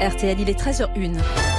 RTL, 0.00 0.40
il 0.40 0.48
est 0.48 0.58
13h01. 0.58 1.49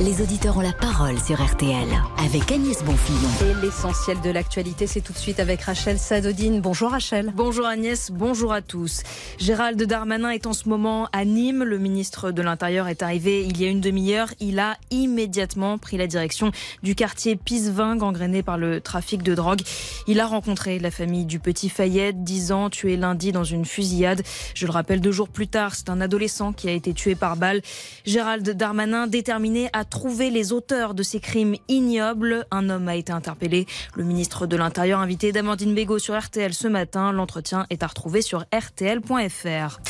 Les 0.00 0.22
auditeurs 0.22 0.56
ont 0.56 0.62
la 0.62 0.72
parole 0.72 1.20
sur 1.20 1.44
RTL 1.44 1.86
avec 2.24 2.50
Agnès 2.50 2.82
Bonfillon. 2.84 3.28
Et 3.44 3.62
l'essentiel 3.62 4.18
de 4.22 4.30
l'actualité, 4.30 4.86
c'est 4.86 5.02
tout 5.02 5.12
de 5.12 5.18
suite 5.18 5.38
avec 5.38 5.60
Rachel 5.60 5.98
Sadodine. 5.98 6.62
Bonjour 6.62 6.92
Rachel. 6.92 7.30
Bonjour 7.36 7.66
Agnès, 7.66 8.10
bonjour 8.10 8.54
à 8.54 8.62
tous. 8.62 9.02
Gérald 9.36 9.82
Darmanin 9.82 10.30
est 10.30 10.46
en 10.46 10.54
ce 10.54 10.70
moment 10.70 11.10
à 11.12 11.26
Nîmes. 11.26 11.64
Le 11.64 11.76
ministre 11.76 12.30
de 12.30 12.40
l'Intérieur 12.40 12.88
est 12.88 13.02
arrivé 13.02 13.44
il 13.44 13.60
y 13.60 13.66
a 13.66 13.68
une 13.68 13.82
demi-heure. 13.82 14.28
Il 14.40 14.58
a 14.58 14.78
immédiatement 14.90 15.76
pris 15.76 15.98
la 15.98 16.06
direction 16.06 16.50
du 16.82 16.94
quartier 16.94 17.36
Pisevin, 17.36 17.96
gangréné 17.96 18.42
par 18.42 18.56
le 18.56 18.80
trafic 18.80 19.22
de 19.22 19.34
drogue. 19.34 19.60
Il 20.06 20.18
a 20.20 20.26
rencontré 20.26 20.78
la 20.78 20.90
famille 20.90 21.26
du 21.26 21.40
petit 21.40 21.68
Fayette, 21.68 22.24
10 22.24 22.52
ans, 22.52 22.70
tué 22.70 22.96
lundi 22.96 23.32
dans 23.32 23.44
une 23.44 23.66
fusillade. 23.66 24.22
Je 24.54 24.64
le 24.64 24.72
rappelle, 24.72 25.02
deux 25.02 25.12
jours 25.12 25.28
plus 25.28 25.48
tard, 25.48 25.74
c'est 25.74 25.90
un 25.90 26.00
adolescent 26.00 26.54
qui 26.54 26.70
a 26.70 26.72
été 26.72 26.94
tué 26.94 27.14
par 27.14 27.36
balle. 27.36 27.60
Gérald 28.06 28.48
Darmanin, 28.48 29.06
déterminé 29.06 29.68
à 29.74 29.84
trouver 29.90 30.30
les 30.30 30.52
auteurs 30.52 30.94
de 30.94 31.02
ces 31.02 31.20
crimes 31.20 31.56
ignobles. 31.68 32.46
Un 32.50 32.70
homme 32.70 32.88
a 32.88 32.96
été 32.96 33.12
interpellé. 33.12 33.66
Le 33.96 34.04
ministre 34.04 34.46
de 34.46 34.56
l'Intérieur 34.56 35.00
invité 35.00 35.32
d'Amandine 35.32 35.74
Bégaud 35.74 35.98
sur 35.98 36.18
RTL 36.18 36.54
ce 36.54 36.68
matin. 36.68 37.12
L'entretien 37.12 37.66
est 37.68 37.82
à 37.82 37.88
retrouver 37.88 38.22
sur 38.22 38.44
rtl.fr. 38.54 39.80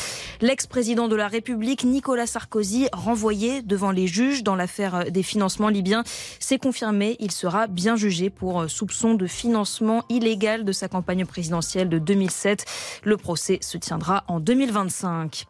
L'ex-président 0.40 1.06
de 1.06 1.16
la 1.16 1.28
République, 1.28 1.84
Nicolas 1.84 2.26
Sarkozy, 2.26 2.88
renvoyé 2.94 3.60
devant 3.60 3.90
les 3.90 4.06
juges 4.06 4.42
dans 4.42 4.56
l'affaire 4.56 5.10
des 5.10 5.22
financements 5.22 5.68
libyens, 5.68 6.02
s'est 6.38 6.58
confirmé. 6.58 7.16
Il 7.20 7.30
sera 7.30 7.66
bien 7.66 7.94
jugé 7.94 8.30
pour 8.30 8.68
soupçon 8.70 9.14
de 9.14 9.26
financement 9.26 10.02
illégal 10.08 10.64
de 10.64 10.72
sa 10.72 10.88
campagne 10.88 11.26
présidentielle 11.26 11.90
de 11.90 11.98
2007. 11.98 12.64
Le 13.04 13.18
procès 13.18 13.58
se 13.60 13.76
tiendra 13.76 14.24
en 14.28 14.40
2025. 14.40 15.44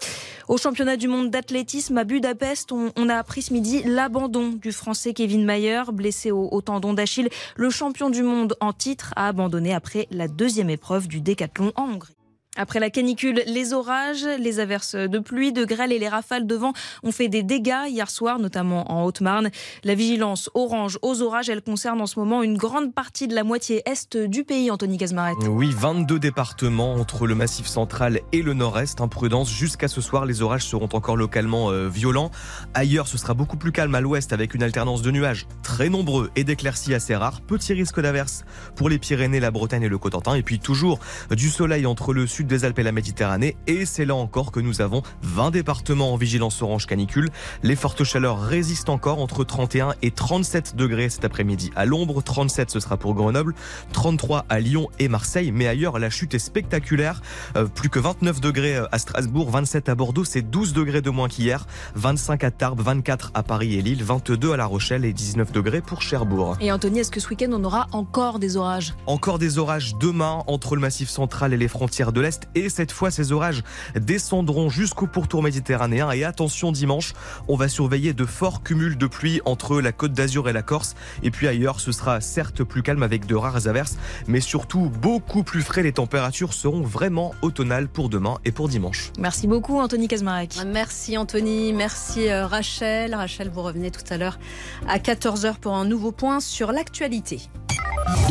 Au 0.48 0.56
championnat 0.56 0.96
du 0.96 1.06
monde 1.06 1.30
d'athlétisme 1.30 1.96
à 1.96 2.04
Budapest, 2.04 2.72
on, 2.72 2.90
on 2.96 3.08
a 3.08 3.14
appris 3.14 3.42
ce 3.42 3.52
midi 3.52 3.84
l'abandon 3.84 4.39
du 4.48 4.72
Français 4.72 5.14
Kevin 5.14 5.44
Mayer, 5.44 5.82
blessé 5.92 6.30
au, 6.30 6.48
au 6.50 6.60
tendon 6.60 6.94
d'Achille. 6.94 7.28
Le 7.56 7.70
champion 7.70 8.10
du 8.10 8.22
monde 8.22 8.56
en 8.60 8.72
titre 8.72 9.12
a 9.16 9.28
abandonné 9.28 9.74
après 9.74 10.06
la 10.10 10.28
deuxième 10.28 10.70
épreuve 10.70 11.08
du 11.08 11.20
décathlon 11.20 11.72
en 11.76 11.84
Hongrie. 11.84 12.19
Après 12.56 12.80
la 12.80 12.90
canicule, 12.90 13.44
les 13.46 13.72
orages, 13.72 14.26
les 14.40 14.58
averses 14.58 14.96
de 14.96 15.18
pluie, 15.20 15.52
de 15.52 15.64
grêle 15.64 15.92
et 15.92 16.00
les 16.00 16.08
rafales 16.08 16.48
de 16.48 16.56
vent 16.56 16.72
ont 17.04 17.12
fait 17.12 17.28
des 17.28 17.44
dégâts 17.44 17.86
hier 17.88 18.10
soir, 18.10 18.40
notamment 18.40 18.90
en 18.90 19.04
Haute-Marne. 19.04 19.50
La 19.84 19.94
vigilance 19.94 20.50
orange 20.54 20.98
aux 21.00 21.22
orages, 21.22 21.48
elle 21.48 21.62
concerne 21.62 22.00
en 22.00 22.06
ce 22.06 22.18
moment 22.18 22.42
une 22.42 22.56
grande 22.56 22.92
partie 22.92 23.28
de 23.28 23.36
la 23.36 23.44
moitié 23.44 23.82
est 23.86 24.16
du 24.16 24.42
pays, 24.42 24.68
Anthony 24.72 24.98
Casmaret. 24.98 25.34
Oui, 25.48 25.72
22 25.78 26.18
départements 26.18 26.94
entre 26.94 27.28
le 27.28 27.36
massif 27.36 27.68
central 27.68 28.20
et 28.32 28.42
le 28.42 28.52
nord-est. 28.52 29.00
Imprudence, 29.00 29.48
jusqu'à 29.48 29.86
ce 29.86 30.00
soir, 30.00 30.26
les 30.26 30.42
orages 30.42 30.64
seront 30.64 30.88
encore 30.92 31.16
localement 31.16 31.70
euh, 31.70 31.88
violents. 31.88 32.32
Ailleurs, 32.74 33.06
ce 33.06 33.16
sera 33.16 33.32
beaucoup 33.32 33.58
plus 33.58 33.70
calme 33.70 33.94
à 33.94 34.00
l'ouest 34.00 34.32
avec 34.32 34.54
une 34.54 34.64
alternance 34.64 35.02
de 35.02 35.12
nuages 35.12 35.46
très 35.62 35.88
nombreux 35.88 36.32
et 36.34 36.42
d'éclaircies 36.42 36.94
assez 36.94 37.14
rares. 37.14 37.42
Petit 37.42 37.74
risque 37.74 38.00
d'averse 38.00 38.44
pour 38.74 38.88
les 38.88 38.98
Pyrénées, 38.98 39.38
la 39.38 39.52
Bretagne 39.52 39.84
et 39.84 39.88
le 39.88 39.98
Cotentin. 39.98 40.34
Et 40.34 40.42
puis 40.42 40.58
toujours 40.58 40.98
du 41.30 41.48
soleil 41.48 41.86
entre 41.86 42.12
le 42.12 42.26
sud 42.26 42.39
des 42.46 42.64
Alpes 42.64 42.78
et 42.78 42.82
la 42.82 42.92
Méditerranée. 42.92 43.56
Et 43.66 43.86
c'est 43.86 44.04
là 44.04 44.14
encore 44.14 44.52
que 44.52 44.60
nous 44.60 44.80
avons 44.80 45.02
20 45.22 45.50
départements 45.50 46.12
en 46.12 46.16
vigilance 46.16 46.62
orange 46.62 46.86
canicule. 46.86 47.28
Les 47.62 47.76
fortes 47.76 48.04
chaleurs 48.04 48.40
résistent 48.40 48.88
encore 48.88 49.20
entre 49.20 49.44
31 49.44 49.94
et 50.02 50.10
37 50.10 50.76
degrés 50.76 51.08
cet 51.08 51.24
après-midi 51.24 51.70
à 51.76 51.86
l'ombre. 51.86 52.22
37 52.22 52.70
ce 52.70 52.80
sera 52.80 52.96
pour 52.96 53.14
Grenoble, 53.14 53.54
33 53.92 54.44
à 54.48 54.60
Lyon 54.60 54.88
et 54.98 55.08
Marseille. 55.08 55.52
Mais 55.52 55.66
ailleurs, 55.66 55.98
la 55.98 56.10
chute 56.10 56.34
est 56.34 56.38
spectaculaire. 56.38 57.22
Euh, 57.56 57.66
plus 57.66 57.88
que 57.88 57.98
29 57.98 58.40
degrés 58.40 58.80
à 58.90 58.98
Strasbourg, 58.98 59.50
27 59.50 59.88
à 59.88 59.94
Bordeaux, 59.94 60.24
c'est 60.24 60.42
12 60.42 60.72
degrés 60.72 61.02
de 61.02 61.10
moins 61.10 61.28
qu'hier. 61.28 61.66
25 61.94 62.44
à 62.44 62.50
Tarbes, 62.50 62.80
24 62.80 63.32
à 63.34 63.42
Paris 63.42 63.74
et 63.74 63.82
Lille, 63.82 64.02
22 64.02 64.52
à 64.52 64.56
La 64.56 64.66
Rochelle 64.66 65.04
et 65.04 65.12
19 65.12 65.52
degrés 65.52 65.80
pour 65.80 66.02
Cherbourg. 66.02 66.56
Et 66.60 66.72
Anthony, 66.72 67.00
est-ce 67.00 67.10
que 67.10 67.20
ce 67.20 67.28
week-end 67.28 67.50
on 67.52 67.64
aura 67.64 67.86
encore 67.92 68.38
des 68.38 68.56
orages? 68.56 68.94
Encore 69.06 69.38
des 69.38 69.58
orages 69.58 69.94
demain 69.96 70.42
entre 70.46 70.74
le 70.74 70.80
massif 70.80 71.08
central 71.08 71.52
et 71.52 71.56
les 71.56 71.68
frontières 71.68 72.12
de 72.12 72.20
l'Est 72.20 72.29
et 72.54 72.68
cette 72.68 72.92
fois 72.92 73.10
ces 73.10 73.32
orages 73.32 73.62
descendront 73.94 74.68
jusqu'au 74.68 75.06
pourtour 75.06 75.42
méditerranéen 75.42 76.10
et 76.10 76.24
attention 76.24 76.72
dimanche, 76.72 77.12
on 77.48 77.56
va 77.56 77.68
surveiller 77.68 78.12
de 78.12 78.24
forts 78.24 78.62
cumuls 78.62 78.96
de 78.96 79.06
pluie 79.06 79.40
entre 79.44 79.80
la 79.80 79.92
côte 79.92 80.12
d'Azur 80.12 80.48
et 80.48 80.52
la 80.52 80.62
Corse 80.62 80.94
et 81.22 81.30
puis 81.30 81.48
ailleurs 81.48 81.80
ce 81.80 81.92
sera 81.92 82.20
certes 82.20 82.62
plus 82.64 82.82
calme 82.82 83.02
avec 83.02 83.26
de 83.26 83.34
rares 83.34 83.66
averses 83.66 83.96
mais 84.26 84.40
surtout 84.40 84.90
beaucoup 84.90 85.42
plus 85.42 85.62
frais, 85.62 85.82
les 85.82 85.92
températures 85.92 86.52
seront 86.52 86.82
vraiment 86.82 87.34
automnales 87.42 87.88
pour 87.88 88.08
demain 88.08 88.38
et 88.44 88.52
pour 88.52 88.68
dimanche. 88.68 89.12
Merci 89.18 89.46
beaucoup 89.46 89.78
Anthony 89.78 90.08
Kazmarek. 90.08 90.58
Merci 90.66 91.18
Anthony, 91.18 91.72
merci 91.72 92.28
euh, 92.28 92.46
Rachel. 92.46 93.14
Rachel, 93.14 93.48
vous 93.48 93.62
revenez 93.62 93.90
tout 93.90 94.04
à 94.10 94.16
l'heure 94.16 94.38
à 94.88 94.98
14h 94.98 95.56
pour 95.58 95.74
un 95.74 95.84
nouveau 95.84 96.12
point 96.12 96.40
sur 96.40 96.72
l'actualité. 96.72 97.40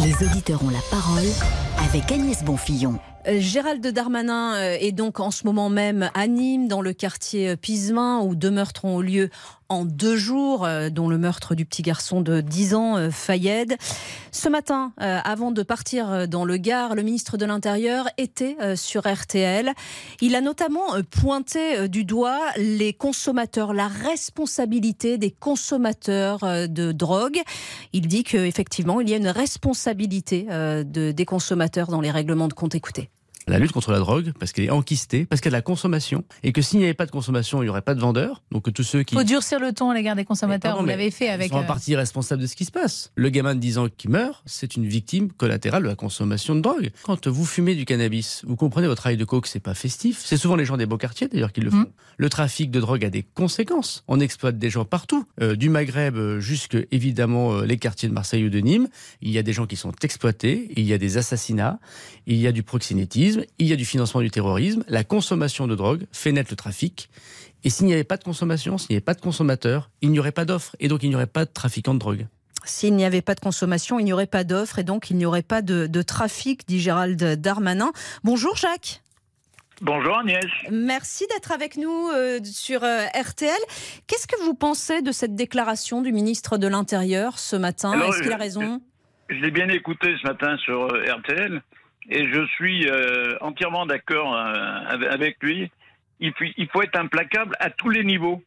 Les 0.04 0.14
auditeurs 0.26 0.64
ont 0.64 0.70
la 0.70 0.82
parole 0.90 1.28
avec 1.88 2.12
Agnès 2.12 2.44
Bonfillon. 2.44 3.00
Euh, 3.28 3.40
Gérald 3.40 3.86
Darmanin 3.86 4.56
euh, 4.56 4.78
est 4.80 4.92
donc 4.92 5.20
en 5.20 5.32
ce 5.32 5.46
moment 5.46 5.70
même 5.70 6.10
à 6.14 6.28
Nîmes, 6.28 6.68
dans 6.68 6.82
le 6.82 6.94
quartier 6.94 7.58
Pisevin, 7.58 8.20
où 8.20 8.36
deux 8.36 8.52
meurtres 8.52 8.86
ont 8.86 9.02
eu 9.02 9.06
lieu 9.06 9.30
en 9.70 9.86
deux 9.86 10.18
jours, 10.18 10.66
euh, 10.66 10.90
dont 10.90 11.08
le 11.08 11.18
meurtre 11.18 11.56
du 11.56 11.66
petit 11.66 11.82
garçon 11.82 12.22
de 12.22 12.42
10 12.42 12.76
ans, 12.76 13.12
Fayed. 13.12 13.78
Ce 14.32 14.50
matin, 14.50 14.94
avant 14.98 15.52
de 15.52 15.64
partir 15.64 16.28
dans 16.28 16.46
le 16.46 16.58
Gard, 16.58 16.96
le 16.96 17.02
ministre 17.02 17.38
de 17.38 17.46
l'Intérieur 17.46 18.08
était 18.18 18.56
sur 18.76 19.12
RTL. 19.12 19.74
Il 20.22 20.36
a 20.36 20.42
notamment 20.42 20.86
pointé 21.10 21.88
du 21.88 22.04
doigt 22.04 22.40
les 22.58 22.94
consommateurs, 22.94 23.74
la 23.74 23.88
responsabilité 23.88 25.18
des 25.18 25.32
consommateurs 25.32 26.40
de 26.42 26.92
drogue. 26.92 27.42
Il 27.92 28.08
dit 28.08 28.24
qu'effectivement, 28.24 29.02
il 29.02 29.10
y 29.10 29.14
a 29.14 29.18
une 29.18 29.28
responsabilité 29.28 30.44
de, 30.44 31.12
des 31.12 31.26
consommateurs 31.26 31.88
dans 31.88 32.02
les 32.02 32.12
règlements 32.12 32.48
de 32.48 32.54
compte 32.54 32.76
écouté 32.76 33.10
la 33.50 33.60
lutte 33.60 33.72
contre 33.72 33.92
la 33.92 34.00
drogue, 34.00 34.32
parce 34.40 34.52
qu'elle 34.52 34.66
est 34.66 34.72
enquistée, 34.72 35.26
parce 35.26 35.42
qu'il 35.42 35.50
y 35.50 35.54
a 35.54 35.58
de 35.58 35.58
la 35.58 35.62
consommation, 35.62 36.24
et 36.44 36.52
que 36.52 36.62
s'il 36.62 36.80
n'y 36.80 36.86
avait 36.86 36.94
pas 36.94 37.06
de 37.06 37.12
consommation, 37.12 37.62
il 37.62 37.66
n'y 37.66 37.70
aurait 37.70 37.82
pas 37.82 37.96
de 37.96 38.00
vendeurs. 38.00 38.44
Donc 38.52 38.64
que 38.66 38.72
tous 38.72 38.84
ceux 38.84 39.04
qui... 39.04 39.16
faut 39.16 39.24
durcir 39.24 39.60
le 39.60 39.74
ton 39.74 39.90
à 39.90 39.94
l'égard 39.94 40.16
des 40.16 40.26
consommateurs, 40.26 40.72
pardon, 40.72 40.84
vous 40.84 40.90
l'avez 40.90 41.12
fait 41.12 41.26
Ils 41.26 41.30
avec... 41.30 41.50
sont 41.50 41.58
en 41.58 41.64
euh, 41.64 41.68
partie 41.68 41.96
responsables 41.96 42.42
de 42.42 42.48
ce 42.48 42.56
qui 42.56 42.66
se 42.66 42.72
passe. 42.72 43.12
Le 43.16 43.30
gamin 43.30 43.56
de 43.56 43.60
10 43.60 43.78
ans 43.78 43.88
qui 43.96 44.08
meurt, 44.08 44.42
c'est 44.46 44.76
une 44.76 44.86
victime 44.86 45.32
collatérale 45.32 45.84
de 45.84 45.88
la 45.88 45.96
consommation 45.96 46.56
de 46.56 46.62
drogue. 46.62 46.92
Quand 47.04 47.28
vous 47.28 47.46
fumez 47.46 47.76
du 47.76 47.86
cannabis, 47.86 48.44
vous 48.48 48.56
comprenez 48.56 48.88
votre 48.88 49.02
travail 49.02 49.18
de 49.18 49.26
coke, 49.26 49.48
c'est 49.48 49.60
pas 49.60 49.74
festif. 49.74 50.22
C'est 50.24 50.38
souvent 50.38 50.56
les 50.56 50.66
gens 50.66 50.78
des 50.78 50.86
beaux 50.86 50.98
quartiers 50.98 51.28
d'ailleurs 51.28 51.52
qui 51.52 51.62
le 51.62 51.70
font. 51.70 51.78
Mm. 51.78 51.88
Le 52.18 52.30
trafic 52.30 52.70
de 52.70 52.82
drogue 52.82 53.06
a 53.06 53.10
des 53.10 53.24
conséquences. 53.24 54.04
On 54.10 54.20
exploite 54.20 54.58
des 54.58 54.70
gens 54.70 54.84
partout, 54.84 55.26
euh, 55.42 55.56
du 55.56 55.70
Maghreb 55.70 56.18
euh, 56.18 56.40
jusque 56.40 56.78
évidemment 56.92 57.54
euh, 57.54 57.66
les 57.66 57.78
quartiers 57.78 58.10
de 58.10 58.14
Marseille 58.14 58.46
ou 58.46 58.50
de 58.50 58.60
Nîmes. 58.60 58.90
Il 59.22 59.32
y 59.32 59.38
a 59.38 59.44
des 59.44 59.54
gens 59.54 59.66
qui 59.66 59.78
sont 59.78 59.94
exploités, 60.04 60.70
il 60.76 60.84
y 60.84 60.94
a 60.94 60.98
des 60.98 61.18
assassinats, 61.18 61.80
il 62.28 62.38
y 62.38 62.48
a 62.48 62.52
du 62.52 62.64
proxénétisme, 62.64 63.39
il 63.58 63.68
y 63.68 63.74
a 63.74 63.76
du 63.76 63.86
financement 63.86 64.22
du 64.22 64.30
terrorisme. 64.32 64.84
La 64.88 65.04
consommation 65.04 65.68
de 65.68 65.76
drogue 65.76 66.06
fait 66.12 66.32
naître 66.32 66.52
le 66.52 66.56
trafic. 66.56 67.10
Et 67.64 67.70
s'il 67.70 67.86
n'y 67.88 67.94
avait 67.94 68.04
pas 68.06 68.18
de 68.18 68.24
consommation, 68.24 68.78
s'il 68.78 68.92
n'y 68.92 68.96
avait 68.98 69.04
pas 69.04 69.14
de 69.14 69.22
consommateurs, 69.22 69.90
il 70.02 70.12
n'y 70.12 70.20
aurait 70.20 70.32
pas 70.32 70.46
d'offres 70.46 70.76
et 70.80 70.88
donc 70.88 71.04
il 71.04 71.10
n'y 71.10 71.16
aurait 71.16 71.28
pas 71.28 71.46
de 71.46 71.52
trafiquants 71.52 71.94
de 71.94 72.00
drogue. 72.00 72.28
S'il 72.64 72.96
n'y 72.96 73.04
avait 73.06 73.22
pas 73.22 73.36
de 73.36 73.40
consommation, 73.40 74.00
il 74.00 74.06
n'y 74.06 74.14
aurait 74.14 74.28
pas 74.28 74.44
d'offres 74.44 74.80
et 74.80 74.84
donc 74.84 75.10
il 75.10 75.18
n'y 75.18 75.26
aurait 75.26 75.42
pas 75.44 75.62
de, 75.62 75.88
de 75.88 76.02
trafic, 76.02 76.68
dit 76.68 76.80
Gérald 76.80 77.22
Darmanin. 77.42 77.92
Bonjour 78.24 78.56
Jacques. 78.56 79.02
Bonjour 79.82 80.18
Agnès. 80.20 80.46
Merci 80.72 81.26
d'être 81.32 81.52
avec 81.54 81.78
nous 81.78 82.10
euh, 82.14 82.40
sur 82.44 82.84
euh, 82.84 83.06
RTL. 83.16 83.52
Qu'est-ce 84.08 84.28
que 84.28 84.42
vous 84.44 84.54
pensez 84.54 85.02
de 85.02 85.12
cette 85.14 85.36
déclaration 85.36 86.02
du 86.02 86.12
ministre 86.12 86.58
de 86.58 86.68
l'Intérieur 86.68 87.40
ce 87.40 87.56
matin? 87.56 87.94
Est-ce 88.02 88.22
qu'il 88.22 88.32
a 88.34 88.36
je- 88.36 88.42
raison? 88.42 88.82
Je 89.30 89.36
l'ai 89.36 89.52
bien 89.52 89.70
écouté 89.70 90.16
ce 90.22 90.28
matin 90.28 90.58
sur 90.58 90.82
euh, 90.94 91.14
RTL 91.20 91.62
et 92.10 92.28
je 92.32 92.46
suis 92.56 92.88
euh, 92.90 93.38
entièrement 93.42 93.86
d'accord 93.86 94.36
euh, 94.36 94.84
avec- 95.10 95.38
lui. 95.42 95.72
Il 96.20 96.34
faut, 96.34 96.46
il 96.58 96.68
faut 96.70 96.82
être 96.82 96.98
implacable 96.98 97.56
à 97.60 97.70
tous 97.70 97.90
les 97.90 98.04
niveaux. 98.04 98.44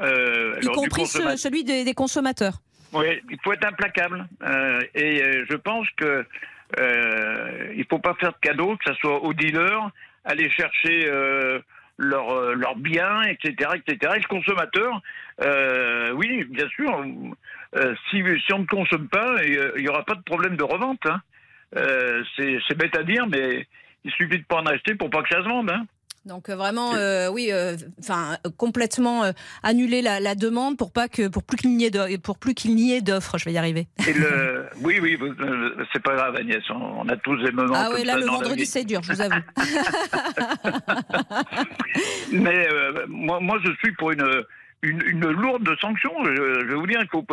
Euh, 0.00 0.56
Y 0.62 0.66
compris 0.68 1.06
ce- 1.06 1.36
celui 1.36 1.64
des, 1.64 1.84
des 1.84 1.94
consommateurs. 1.94 2.60
Oui, 2.92 3.20
il 3.30 3.38
faut 3.42 3.52
être 3.52 3.66
implacable. 3.66 4.26
Et 4.94 5.22
je 5.48 5.54
pense 5.56 5.86
que 5.96 6.24
il 7.76 7.84
faut 7.90 7.98
pas 7.98 8.14
faire 8.14 8.30
de 8.32 8.38
cadeaux, 8.40 8.76
que 8.76 8.92
ce 8.92 8.94
soit 9.00 9.22
aux 9.22 9.32
dealers, 9.34 9.90
aller 10.24 10.48
chercher 10.50 11.10
leurs 11.98 12.54
leurs 12.54 12.76
biens, 12.76 13.22
etc., 13.22 13.70
etc. 13.76 14.12
Et 14.16 14.20
le 14.20 14.28
consommateur, 14.28 15.02
oui, 16.16 16.44
bien 16.44 16.68
sûr, 16.70 17.04
si, 18.10 18.22
si 18.46 18.52
on 18.54 18.60
ne 18.60 18.66
consomme 18.66 19.08
pas, 19.08 19.36
il 19.44 19.82
n'y 19.82 19.88
aura 19.88 20.04
pas 20.04 20.14
de 20.14 20.22
problème 20.22 20.56
de 20.56 20.64
revente. 20.64 21.04
hein. 21.06 21.20
Euh, 21.76 22.22
c'est 22.36 22.74
bête 22.76 22.96
à 22.96 23.02
dire, 23.02 23.26
mais 23.28 23.66
il 24.04 24.10
suffit 24.12 24.38
de 24.38 24.44
pas 24.44 24.60
en 24.60 24.66
acheter 24.66 24.94
pour 24.94 25.10
pas 25.10 25.22
que 25.22 25.28
ça 25.28 25.42
se 25.42 25.48
vende. 25.48 25.70
hein. 25.70 25.84
Donc 26.26 26.50
euh, 26.50 26.54
vraiment, 26.54 26.94
euh, 26.96 27.30
oui, 27.30 27.48
euh, 27.50 27.76
enfin 27.98 28.36
complètement 28.58 29.24
euh, 29.24 29.32
annuler 29.62 30.02
la, 30.02 30.20
la 30.20 30.34
demande 30.34 30.76
pour 30.76 30.92
pas 30.92 31.08
que 31.08 31.28
pour 31.28 31.42
plus 31.42 31.56
qu'il 31.56 31.74
n'y 31.74 31.86
ait 31.86 32.18
pour 32.18 32.38
plus 32.38 32.52
qu'il 32.52 32.74
n'y 32.74 32.92
ait 32.92 33.00
d'offres. 33.00 33.38
Je 33.38 33.46
vais 33.46 33.52
y 33.52 33.58
arriver. 33.58 33.86
Et 34.06 34.12
le... 34.12 34.66
Oui, 34.82 34.98
oui, 35.00 35.18
c'est 35.94 36.02
pas 36.02 36.14
grave, 36.16 36.36
Agnès. 36.36 36.62
On, 36.68 36.74
on 36.74 37.08
a 37.08 37.16
tous 37.16 37.42
des 37.42 37.52
moments. 37.52 37.72
Ah 37.74 37.86
comme 37.86 37.94
oui, 37.94 38.04
là 38.04 38.12
ça 38.14 38.18
le 38.18 38.26
vendredi 38.26 38.66
c'est 38.66 38.84
dur, 38.84 39.02
je 39.02 39.12
vous 39.12 39.20
avoue. 39.22 39.40
Mais 42.32 42.68
moi, 43.08 43.40
moi, 43.40 43.58
je 43.64 43.70
suis 43.82 43.92
pour 43.94 44.10
une, 44.10 44.22
une, 44.82 45.28
lourde 45.30 45.68
sanction. 45.80 46.12
Je, 46.24 46.34
je 46.34 46.66
vais 46.66 46.74
vous 46.74 46.86
dire, 46.86 47.00
il 47.00 47.08
faut, 47.08 47.24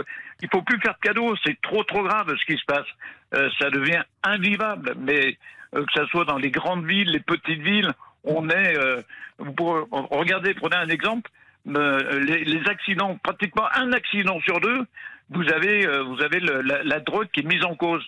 faut 0.52 0.62
plus 0.62 0.80
faire 0.80 0.96
de 0.96 1.08
cadeaux. 1.08 1.36
C'est 1.46 1.60
trop, 1.62 1.84
trop 1.84 2.04
grave 2.04 2.34
ce 2.38 2.46
qui 2.46 2.58
se 2.60 2.66
passe. 2.66 2.88
Euh, 3.34 3.50
ça 3.60 3.70
devient 3.70 4.02
invivable. 4.24 4.94
Mais 5.00 5.38
euh, 5.76 5.86
que 5.86 5.94
ça 5.94 6.08
soit 6.08 6.26
dans 6.26 6.38
les 6.38 6.52
grandes 6.52 6.86
villes, 6.86 7.12
les 7.12 7.20
petites 7.20 7.62
villes, 7.62 7.92
on 8.24 8.50
est. 8.50 8.78
euh, 8.78 9.02
vous 9.40 9.54
pourrez- 9.54 9.84
regardez, 9.92 10.54
prenez 10.54 10.76
un 10.76 10.90
exemple. 10.90 11.30
les, 11.66 12.64
accidents, 12.68 13.18
pratiquement 13.24 13.68
un 13.76 13.92
accident 13.94 14.40
sur 14.42 14.60
deux, 14.60 14.86
vous 15.30 15.48
avez, 15.50 15.86
vous 16.04 16.22
avez 16.22 16.40
la, 16.40 17.00
drogue 17.02 17.28
qui 17.34 17.42
est 17.42 17.44
mise 17.44 17.64
en 17.66 17.76
cause. 17.76 18.04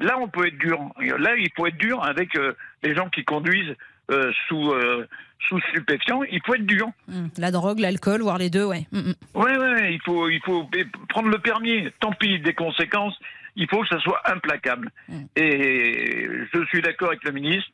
Là, 0.00 0.18
on 0.18 0.28
peut 0.28 0.46
être 0.48 0.58
dur. 0.58 0.80
Là, 0.98 1.36
il 1.36 1.48
faut 1.56 1.66
être 1.66 1.76
dur 1.76 2.02
avec 2.02 2.36
les 2.82 2.94
gens 2.94 3.08
qui 3.08 3.24
conduisent 3.24 3.76
euh, 4.10 4.32
sous, 4.48 4.70
euh, 4.72 5.06
sous 5.48 5.60
stupéfiants. 5.70 6.22
Il 6.24 6.40
faut 6.44 6.54
être 6.54 6.66
dur. 6.66 6.88
Hum, 7.08 7.30
La 7.38 7.50
drogue, 7.50 7.78
l'alcool, 7.78 8.22
voire 8.22 8.38
les 8.38 8.50
deux, 8.50 8.64
ouais. 8.64 8.86
Hum. 8.92 9.14
Ouais, 9.34 9.92
il 9.94 10.00
faut, 10.04 10.28
il 10.28 10.40
faut 10.44 10.68
prendre 11.08 11.28
le 11.28 11.38
permis. 11.38 11.88
Tant 12.00 12.12
pis 12.12 12.38
des 12.40 12.54
conséquences. 12.54 13.14
Il 13.56 13.66
faut 13.68 13.82
que 13.82 13.88
ça 13.88 13.98
soit 14.00 14.20
implacable. 14.30 14.90
Et 15.36 16.28
je 16.52 16.64
suis 16.66 16.82
d'accord 16.82 17.08
avec 17.08 17.24
le 17.24 17.32
ministre. 17.32 17.70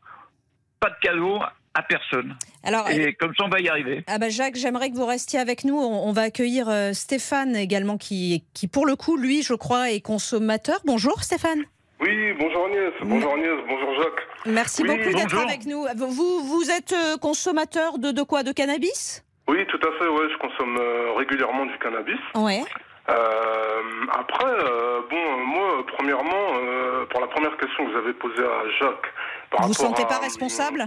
Pas 0.80 0.90
de 0.90 0.96
cadeau 1.02 1.38
à 1.74 1.82
personne. 1.82 2.34
Alors, 2.64 2.88
Et 2.88 3.12
comme 3.14 3.34
ça, 3.36 3.44
on 3.44 3.48
va 3.50 3.60
y 3.60 3.68
arriver. 3.68 4.02
Ah 4.06 4.18
bah 4.18 4.30
Jacques, 4.30 4.56
j'aimerais 4.56 4.90
que 4.90 4.96
vous 4.96 5.04
restiez 5.04 5.38
avec 5.38 5.64
nous. 5.64 5.76
On, 5.76 6.08
on 6.08 6.12
va 6.12 6.22
accueillir 6.22 6.68
euh, 6.70 6.94
Stéphane 6.94 7.54
également, 7.54 7.98
qui, 7.98 8.44
qui 8.54 8.66
pour 8.68 8.86
le 8.86 8.96
coup, 8.96 9.18
lui, 9.18 9.42
je 9.42 9.52
crois, 9.52 9.90
est 9.90 10.00
consommateur. 10.00 10.78
Bonjour 10.86 11.22
Stéphane. 11.22 11.64
Oui, 12.00 12.32
bonjour 12.38 12.66
Agnès, 12.66 12.93
bonjour 13.02 13.32
Agnès, 13.32 13.56
bonjour 13.66 13.94
Jacques. 14.02 14.26
Merci 14.44 14.82
Oui, 14.82 14.88
beaucoup 14.88 15.16
d'être 15.16 15.38
avec 15.38 15.64
nous. 15.64 15.87
Vous, 15.96 16.40
vous 16.44 16.70
êtes 16.70 16.93
euh, 16.93 17.16
consommateur 17.16 17.98
de, 17.98 18.10
de 18.10 18.22
quoi? 18.22 18.43
De 18.43 18.52
cannabis? 18.52 19.25
Oui, 19.48 19.64
tout 19.66 19.78
à 19.78 19.93
fait, 19.98 20.06
ouais, 20.08 20.26
je 20.31 20.37
consomme 20.38 20.76
euh, 20.78 21.12
régulièrement 21.16 21.64
du 21.64 21.78
cannabis. 21.78 22.19
Ouais. 22.34 22.62
Euh, 23.08 23.81
après, 24.12 24.44
euh, 24.44 25.00
bon, 25.08 25.37
moi, 25.46 25.87
premièrement, 25.96 26.48
euh, 26.60 27.06
pour 27.06 27.20
la 27.20 27.28
première 27.28 27.56
question 27.56 27.87
que 27.87 27.93
vous 27.93 27.96
avez 27.99 28.12
posée 28.12 28.42
à 28.44 28.69
Jacques, 28.78 29.06
par 29.50 29.62
Vous 29.62 29.72
rapport 29.72 29.75
sentez 29.75 30.02
à, 30.02 30.06
pas 30.06 30.19
responsable? 30.19 30.87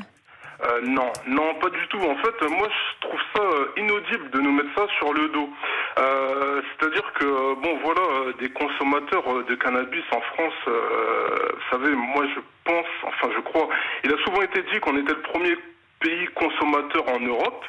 Euh, 0.62 0.82
non, 0.84 1.12
non, 1.26 1.56
pas 1.56 1.70
du 1.70 1.88
tout. 1.88 2.00
En 2.00 2.16
fait, 2.18 2.50
moi, 2.50 2.68
je 2.68 3.08
trouve 3.08 3.20
ça 3.34 3.42
euh, 3.42 3.72
inaudible 3.78 4.30
de 4.32 4.40
nous 4.42 4.52
mettre 4.52 4.70
ça 4.76 4.88
sur 4.98 5.14
le 5.14 5.30
dos. 5.30 5.50
Euh, 6.00 6.62
C'est-à-dire 6.80 7.14
que, 7.14 7.26
euh, 7.26 7.56
bon, 7.56 7.80
voilà, 7.84 8.34
des 8.40 8.50
consommateurs 8.50 9.24
de 9.46 9.56
cannabis 9.56 10.04
en 10.12 10.22
France, 10.22 10.54
euh, 10.68 11.50
vous 11.54 11.78
savez, 11.78 11.96
moi, 11.96 12.26
je 12.36 12.42
pense, 12.66 12.86
enfin, 13.04 13.30
je 13.36 13.42
crois, 13.42 13.70
il 14.04 14.14
a 14.14 14.18
souvent 14.26 14.42
été 14.42 14.62
dit 14.64 14.80
qu'on 14.82 14.98
était 14.98 15.14
le 15.14 15.22
premier 15.22 15.56
pays 16.02 16.28
consommateur 16.36 17.08
en 17.08 17.20
Europe. 17.20 17.66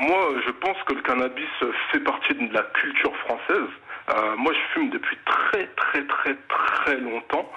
Moi, 0.00 0.18
je 0.44 0.50
pense 0.50 0.76
que 0.86 0.94
le 0.94 1.02
cannabis 1.02 1.48
fait 1.92 2.00
partie 2.00 2.34
de 2.34 2.52
la 2.52 2.62
culture 2.62 3.14
française. 3.18 3.70
Euh, 4.10 4.36
moi, 4.36 4.52
je 4.52 4.72
fume 4.74 4.90
depuis 4.90 5.16
très, 5.24 5.66
très, 5.76 6.02
très, 6.04 6.34
très 6.48 6.96
longtemps. 6.98 7.50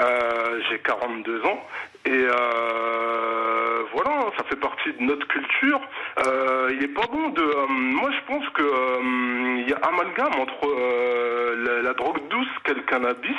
Euh, 0.00 0.60
J'ai 0.70 0.78
42 0.78 1.44
ans. 1.44 1.66
Et 2.06 2.10
euh, 2.12 3.82
voilà, 3.92 4.26
ça 4.36 4.44
fait 4.44 4.56
partie 4.56 4.92
de 4.92 5.02
notre 5.02 5.26
culture. 5.28 5.80
Euh, 6.26 6.70
il 6.72 6.82
est 6.84 6.88
pas 6.94 7.06
bon 7.10 7.28
de. 7.30 7.42
euh, 7.42 7.66
moi, 7.68 8.10
je 8.12 8.32
pense 8.32 8.48
que 8.50 8.62
euh, 8.62 9.58
il 9.58 9.68
y 9.68 9.72
a 9.72 9.78
amalgame 9.88 10.34
entre 10.40 10.66
euh, 10.68 11.56
la, 11.66 11.82
la 11.82 11.94
drogue 11.94 12.20
douce 12.28 12.48
qu'est 12.64 12.74
le 12.74 12.82
cannabis 12.82 13.36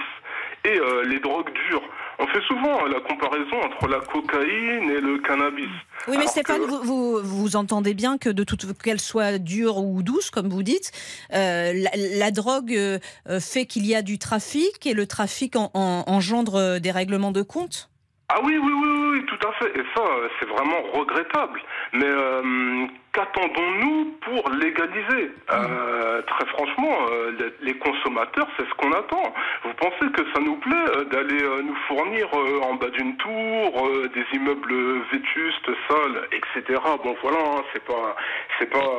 et 0.66 0.78
euh, 0.80 1.04
les 1.06 1.20
drogues 1.20 1.52
dures. 1.70 1.84
On 2.22 2.28
fait 2.28 2.42
souvent 2.48 2.84
euh, 2.86 2.90
la 2.90 3.00
comparaison 3.00 3.56
entre 3.64 3.88
la 3.88 4.00
cocaïne 4.02 4.90
et 4.90 5.00
le 5.02 5.20
cannabis. 5.20 5.70
Oui, 6.08 6.18
mais 6.18 6.18
Alors 6.18 6.30
Stéphane, 6.30 6.62
que- 6.62 6.66
vous, 6.68 6.82
vous, 6.84 7.20
vous 7.24 7.56
entendez 7.56 7.94
bien 7.94 8.18
que 8.18 8.30
de 8.30 8.44
toute 8.44 8.78
qu'elle 8.82 9.00
soit 9.00 9.38
dure 9.38 9.78
ou 9.78 10.04
douce, 10.04 10.30
comme 10.30 10.50
vous 10.50 10.64
dites, 10.64 10.92
euh, 11.34 11.72
la, 11.74 11.90
la 11.96 12.32
drogue 12.32 12.74
euh, 12.74 13.00
euh, 13.30 13.40
fait 13.40 13.66
qu'il 13.66 13.86
y 13.86 13.96
a 13.96 14.02
du 14.02 14.20
trafic 14.20 14.86
et 14.86 14.94
le 14.94 15.08
trafic 15.08 15.56
en- 15.56 15.72
en- 15.74 16.04
engendre 16.08 16.80
des 16.80 16.92
règlements 16.92 17.32
de 17.32 17.42
compte? 17.42 17.90
Ah 18.32 18.40
oui, 18.44 18.58
oui, 18.62 18.72
oui, 18.72 18.90
oui, 18.90 19.10
oui, 19.14 19.26
tout 19.26 19.48
à 19.48 19.52
fait. 19.54 19.72
Et 19.80 19.84
ça, 19.96 20.04
c'est 20.40 20.48
vraiment 20.50 20.82
regrettable. 20.94 21.60
Mais 21.94 22.06
euh, 22.06 22.86
qu'attendons-nous 23.14 24.18
pour 24.22 24.50
légaliser 24.52 25.32
Euh, 25.52 26.22
Très 26.28 26.46
franchement, 26.48 26.96
euh, 27.12 27.52
les, 27.62 27.74
consommateurs, 27.78 28.48
c'est 28.58 28.68
ce 28.68 28.74
qu'on 28.76 28.92
attend. 28.92 29.34
Vous 29.64 29.74
pensez 29.76 30.12
que 30.12 30.22
ça 30.34 30.42
nous 30.42 30.56
plaît 30.58 30.76
euh, 30.96 31.06
d'aller 31.06 31.44
nous 31.64 31.76
fournir 31.88 32.28
en 32.64 32.76
bas 32.76 32.90
d'une 32.90 33.16
tour 33.18 33.90
des 34.14 34.26
immeubles 34.34 35.02
vétustes, 35.12 35.70
sales, 35.88 36.28
etc. 36.32 36.80
Bon, 37.04 37.16
voilà, 37.22 37.38
hein, 37.40 37.62
c'est 37.74 37.84
pas, 37.84 38.16
c'est 38.58 38.70
pas, 38.70 38.90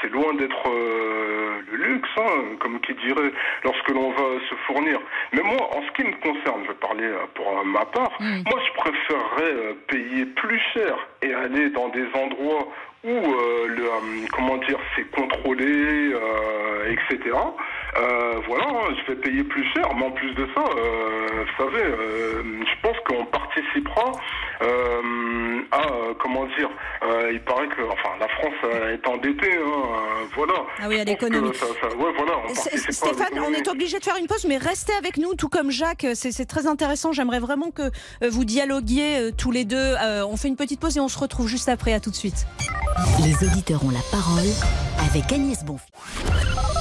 c'est 0.00 0.12
loin 0.12 0.34
d'être 0.34 0.68
le 0.68 1.76
luxe, 1.76 2.08
hein, 2.18 2.56
comme 2.60 2.80
qui 2.80 2.94
dirait, 2.94 3.32
lorsque 3.64 3.88
l'on 3.88 4.10
va 4.10 4.40
se 4.48 4.54
fournir. 4.66 5.00
Mais 5.32 5.42
moi, 5.42 5.56
en 5.76 5.82
ce 5.82 5.90
qui 5.92 6.04
me 6.04 6.14
concerne, 6.20 6.62
je 6.64 6.68
vais 6.68 6.74
parler 6.74 7.10
pour 7.34 7.64
ma 7.64 7.84
part, 7.86 8.12
moi 8.20 8.60
je 8.66 8.72
préférerais 8.80 9.74
payer 9.88 10.26
plus 10.26 10.60
cher 10.74 10.96
et 11.22 11.32
aller 11.34 11.70
dans 11.70 11.88
des 11.88 12.06
endroits 12.14 12.68
où 13.04 13.08
euh, 13.08 13.66
le 13.68 13.84
euh, 13.84 14.26
comment 14.32 14.56
dire 14.58 14.78
c'est 14.94 15.10
contrôlé, 15.10 15.64
euh, 15.64 16.92
etc. 16.92 17.36
Euh, 17.98 18.40
voilà, 18.46 18.64
hein, 18.68 18.94
je 19.00 19.12
vais 19.12 19.18
payer 19.20 19.42
plus 19.44 19.64
cher, 19.72 19.88
mais 19.96 20.04
en 20.06 20.10
plus 20.10 20.32
de 20.34 20.46
ça, 20.54 20.62
euh, 20.76 21.44
vous 21.44 21.64
savez, 21.64 21.82
euh, 21.82 22.42
je 22.60 22.82
pense 22.82 22.96
qu'on 23.06 23.24
participera 23.26 24.12
euh, 24.62 25.60
à 25.72 25.82
comment 26.20 26.44
dire, 26.58 26.68
euh, 27.02 27.30
il 27.32 27.40
paraît 27.42 27.68
que 27.68 27.82
enfin 27.90 28.10
la 28.20 28.28
France 28.28 28.54
est 28.92 29.06
endettée, 29.08 29.56
hein, 29.56 30.26
voilà. 30.34 30.54
Ah 30.82 30.86
oui, 30.88 31.00
à 31.00 31.04
l'économie. 31.04 31.48
ouais, 31.48 32.12
voilà, 32.16 32.34
Stéphane, 32.54 33.38
on 33.46 33.52
est 33.52 33.68
obligé 33.68 33.98
de 33.98 34.04
faire 34.04 34.16
une 34.20 34.26
pause, 34.26 34.44
mais 34.46 34.58
restez 34.58 34.92
avec 34.94 35.16
nous, 35.16 35.34
tout 35.34 35.48
comme 35.48 35.70
Jacques. 35.70 36.06
C'est 36.14 36.46
très 36.46 36.66
intéressant. 36.66 37.12
J'aimerais 37.12 37.40
vraiment 37.40 37.70
que 37.70 37.90
vous 38.26 38.44
dialoguiez 38.44 39.30
tous 39.36 39.50
les 39.50 39.64
deux. 39.64 39.76
Euh, 39.76 40.24
on 40.28 40.36
fait 40.36 40.48
une 40.48 40.56
petite 40.56 40.80
pause 40.80 40.96
et 40.96 41.00
on 41.00 41.08
se 41.08 41.18
retrouve 41.18 41.48
juste 41.48 41.68
après. 41.68 41.92
À 41.94 42.00
tout 42.00 42.10
de 42.10 42.16
suite. 42.16 42.46
Les 43.24 43.46
auditeurs 43.46 43.84
ont 43.84 43.90
la 43.90 44.00
parole 44.10 44.44
avec 45.08 45.32
Agnès 45.32 45.64
Bonfillon. 45.64 46.75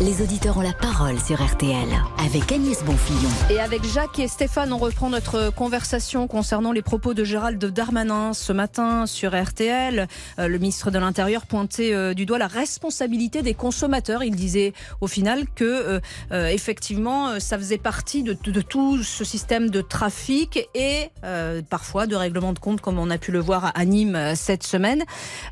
Les 0.00 0.22
auditeurs 0.22 0.56
ont 0.56 0.62
la 0.62 0.72
parole 0.72 1.18
sur 1.18 1.44
RTL 1.44 1.88
avec 2.24 2.52
Agnès 2.52 2.84
Bonfillon. 2.84 3.30
Et 3.50 3.58
avec 3.58 3.82
Jacques 3.84 4.20
et 4.20 4.28
Stéphane, 4.28 4.72
on 4.72 4.78
reprend 4.78 5.10
notre 5.10 5.52
conversation 5.52 6.28
concernant 6.28 6.70
les 6.70 6.82
propos 6.82 7.14
de 7.14 7.24
Gérald 7.24 7.64
Darmanin 7.64 8.32
ce 8.32 8.52
matin 8.52 9.06
sur 9.06 9.34
RTL. 9.34 10.06
Euh, 10.38 10.46
le 10.46 10.58
ministre 10.58 10.92
de 10.92 11.00
l'Intérieur 11.00 11.46
pointait 11.46 11.92
euh, 11.92 12.14
du 12.14 12.26
doigt 12.26 12.38
la 12.38 12.46
responsabilité 12.46 13.42
des 13.42 13.54
consommateurs. 13.54 14.22
Il 14.22 14.36
disait 14.36 14.72
au 15.00 15.08
final 15.08 15.46
que 15.52 15.64
euh, 15.64 16.00
euh, 16.30 16.46
effectivement, 16.46 17.40
ça 17.40 17.58
faisait 17.58 17.76
partie 17.78 18.22
de, 18.22 18.34
tout 18.62 19.02
ce 19.02 19.24
système 19.24 19.68
de 19.68 19.80
trafic 19.80 20.68
et 20.76 21.08
euh, 21.24 21.60
parfois 21.68 22.06
de 22.06 22.14
règlement 22.14 22.52
de 22.52 22.60
compte, 22.60 22.80
comme 22.80 23.00
on 23.00 23.10
a 23.10 23.18
pu 23.18 23.32
le 23.32 23.40
voir 23.40 23.72
à 23.74 23.84
Nîmes 23.84 24.34
cette 24.36 24.62
semaine. 24.62 25.02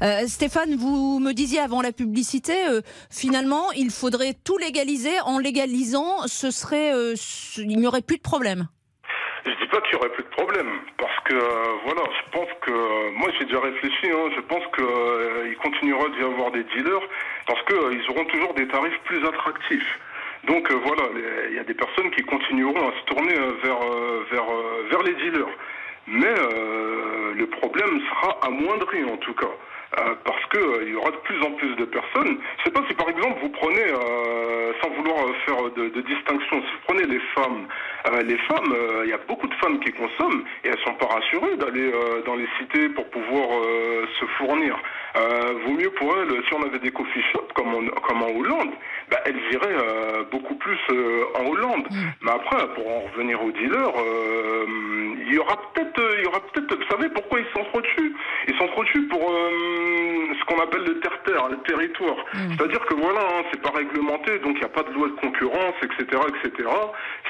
Euh, 0.03 0.23
Stéphane, 0.29 0.77
vous 0.77 1.19
me 1.19 1.33
disiez 1.33 1.59
avant 1.59 1.83
la 1.83 1.91
publicité, 1.91 2.55
finalement, 3.11 3.73
il 3.73 3.91
faudrait 3.91 4.36
tout 4.45 4.59
légaliser. 4.59 5.21
En 5.25 5.39
légalisant, 5.39 6.27
ce 6.27 6.51
serait, 6.51 6.93
euh, 6.95 7.15
il 7.59 7.79
n'y 7.79 7.87
aurait 7.87 8.03
plus 8.03 8.17
de 8.17 8.23
problème. 8.23 8.69
Je 9.47 9.53
dis 9.63 9.69
pas 9.69 9.81
qu'il 9.83 9.95
y 9.95 9.97
aurait 9.97 10.11
plus 10.11 10.25
de 10.25 10.29
problème, 10.31 10.71
parce 10.99 11.21
que 11.25 11.35
euh, 11.35 11.75
voilà, 11.85 12.03
je 12.19 12.31
pense 12.33 12.49
que 12.63 13.11
moi 13.17 13.29
j'ai 13.39 13.45
déjà 13.45 13.61
réfléchi, 13.61 14.11
hein, 14.11 14.29
je 14.35 14.41
pense 14.41 14.65
que 14.73 14.83
euh, 14.83 15.55
continuera 15.63 16.09
d'y 16.09 16.25
avoir 16.25 16.51
des 16.51 16.65
dealers 16.65 17.09
parce 17.47 17.63
que 17.63 17.75
euh, 17.75 18.11
auront 18.11 18.25
toujours 18.25 18.55
des 18.55 18.67
tarifs 18.67 18.99
plus 19.05 19.25
attractifs. 19.25 20.01
Donc 20.49 20.71
voilà, 20.73 21.03
il 21.49 21.57
y 21.57 21.59
a 21.59 21.65
des 21.65 21.75
personnes 21.75 22.11
qui 22.13 22.23
continueront 22.23 22.89
à 22.89 22.93
se 22.93 23.05
tourner 23.07 23.35
vers 23.65 23.81
vers 24.31 24.47
vers 24.91 25.03
les 25.03 25.15
dealers. 25.15 25.51
Mais 26.07 26.35
le 27.35 27.47
problème 27.47 28.01
sera 28.09 28.39
amoindri 28.47 29.05
en 29.05 29.17
tout 29.17 29.35
cas. 29.35 29.51
Euh, 29.99 30.15
parce 30.25 30.45
que 30.51 30.59
euh, 30.59 30.85
il 30.85 30.93
y 30.93 30.95
aura 30.95 31.11
de 31.11 31.17
plus 31.17 31.41
en 31.43 31.53
plus 31.53 31.75
de 31.77 31.85
personnes. 31.87 32.39
Je 32.59 32.65
sais 32.65 32.71
pas 32.71 32.83
si 32.87 32.95
par 32.95 33.09
exemple 33.09 33.39
vous 33.41 33.49
prenez, 33.49 33.87
euh, 33.89 34.73
sans 34.83 34.91
vouloir 34.91 35.25
faire 35.47 35.63
de, 35.75 35.89
de 35.89 36.01
distinction, 36.03 36.61
si 36.61 36.73
vous 36.73 36.85
prenez 36.87 37.07
les 37.07 37.21
femmes 37.35 37.67
euh, 38.13 38.23
les 38.23 38.37
femmes, 38.39 38.75
il 39.05 39.11
y 39.11 39.13
a 39.13 39.19
beaucoup 39.27 39.49
de 39.49 39.55
femmes 39.55 39.81
qui 39.81 39.91
consomment 39.93 40.45
et 40.65 40.69
elles 40.69 40.79
sont 40.85 40.95
pas 40.95 41.07
rassurées 41.07 41.57
d'aller 41.57 41.91
dans 42.25 42.37
les 42.37 42.47
cités 42.59 42.89
pour 42.91 43.05
pouvoir 43.11 43.49
se 44.21 44.25
fournir. 44.39 44.77
Vaut 45.65 45.73
mieux 45.73 45.91
pour 45.91 46.17
elles, 46.17 46.31
si 46.47 46.55
on 46.55 46.63
avait 46.63 46.79
des 46.79 46.93
coffee 46.93 47.23
shops 47.33 47.53
comme 47.55 47.75
en, 47.75 47.87
comme 48.07 48.23
en 48.23 48.29
Hollande, 48.29 48.71
bah, 49.11 49.19
elles 49.25 49.41
iraient 49.53 50.25
beaucoup 50.31 50.55
plus 50.55 50.79
en 51.35 51.47
Hollande. 51.51 51.89
Mais 52.23 52.31
après, 52.31 52.69
pour 52.75 52.89
en 52.89 53.01
revenir 53.01 53.43
aux 53.43 53.51
dealers, 53.51 53.93
il 55.27 55.35
y 55.35 55.39
aura 55.39 55.57
peut-être, 55.75 56.01
il 56.19 56.25
y 56.25 56.27
aura 56.27 56.41
peut-être, 56.41 56.77
vous 56.77 56.89
savez 56.89 57.09
pourquoi 57.09 57.41
ils 57.41 57.47
s'entretuent 57.55 58.15
Ils 58.47 58.57
s'entretuent 58.57 59.09
pour 59.09 59.29
euh, 59.29 59.86
ce 60.39 60.45
qu'on 60.45 60.61
appelle 60.63 60.85
le 60.85 61.01
terre-terre, 61.01 61.49
le 61.49 61.57
territoire. 61.59 62.17
C'est-à-dire 62.57 62.81
que 62.87 62.95
voilà, 62.95 63.21
hein, 63.21 63.43
c'est 63.51 63.61
pas 63.63 63.71
réglementé, 63.71 64.39
donc 64.41 64.55
il 64.57 64.61
n'y 64.61 64.65
a 64.65 64.69
pas 64.69 64.83
de 64.83 64.93
loi 64.93 65.09
de 65.09 65.15
concurrence, 65.21 65.75
etc., 65.83 66.05
etc. 66.29 66.69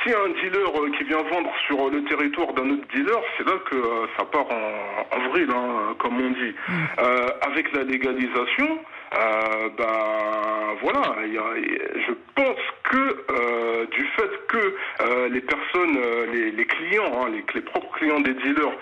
Si 0.03 0.13
un 0.13 0.29
dealer 0.41 0.69
euh, 0.77 0.91
qui 0.97 1.05
vient 1.05 1.23
vendre 1.31 1.51
sur 1.67 1.91
le 1.91 2.05
territoire 2.05 2.53
d'un 2.55 2.71
autre 2.71 2.87
dealer, 2.95 3.21
c'est 3.37 3.47
là 3.47 3.55
que 3.71 3.77
euh, 3.77 4.07
ça 4.19 4.25
part 4.27 4.47
en, 4.51 5.17
en 5.17 5.29
vrille, 5.31 5.49
hein, 5.51 5.95
comme 5.99 6.21
on 6.21 6.31
dit. 6.31 6.55
Euh, 6.99 7.29
avec 7.43 7.73
la 7.77 7.83
légalisation, 7.85 8.79
euh, 9.19 9.69
ben 9.79 10.77
voilà, 10.83 11.17
il 11.25 11.35
y 11.35 11.39
a- 11.39 12.01
je 12.07 12.13
pense 12.35 12.56
euh, 12.99 13.87
du 13.87 14.05
fait 14.17 14.31
que 14.49 14.75
euh, 15.03 15.29
les 15.29 15.41
personnes, 15.41 15.97
euh, 15.99 16.27
les, 16.53 16.65
clients, 16.65 17.23
hein, 17.23 17.31
les, 17.55 17.61
propres 17.61 17.93
clients 17.99 18.21
des 18.21 18.35
dealers 18.35 18.77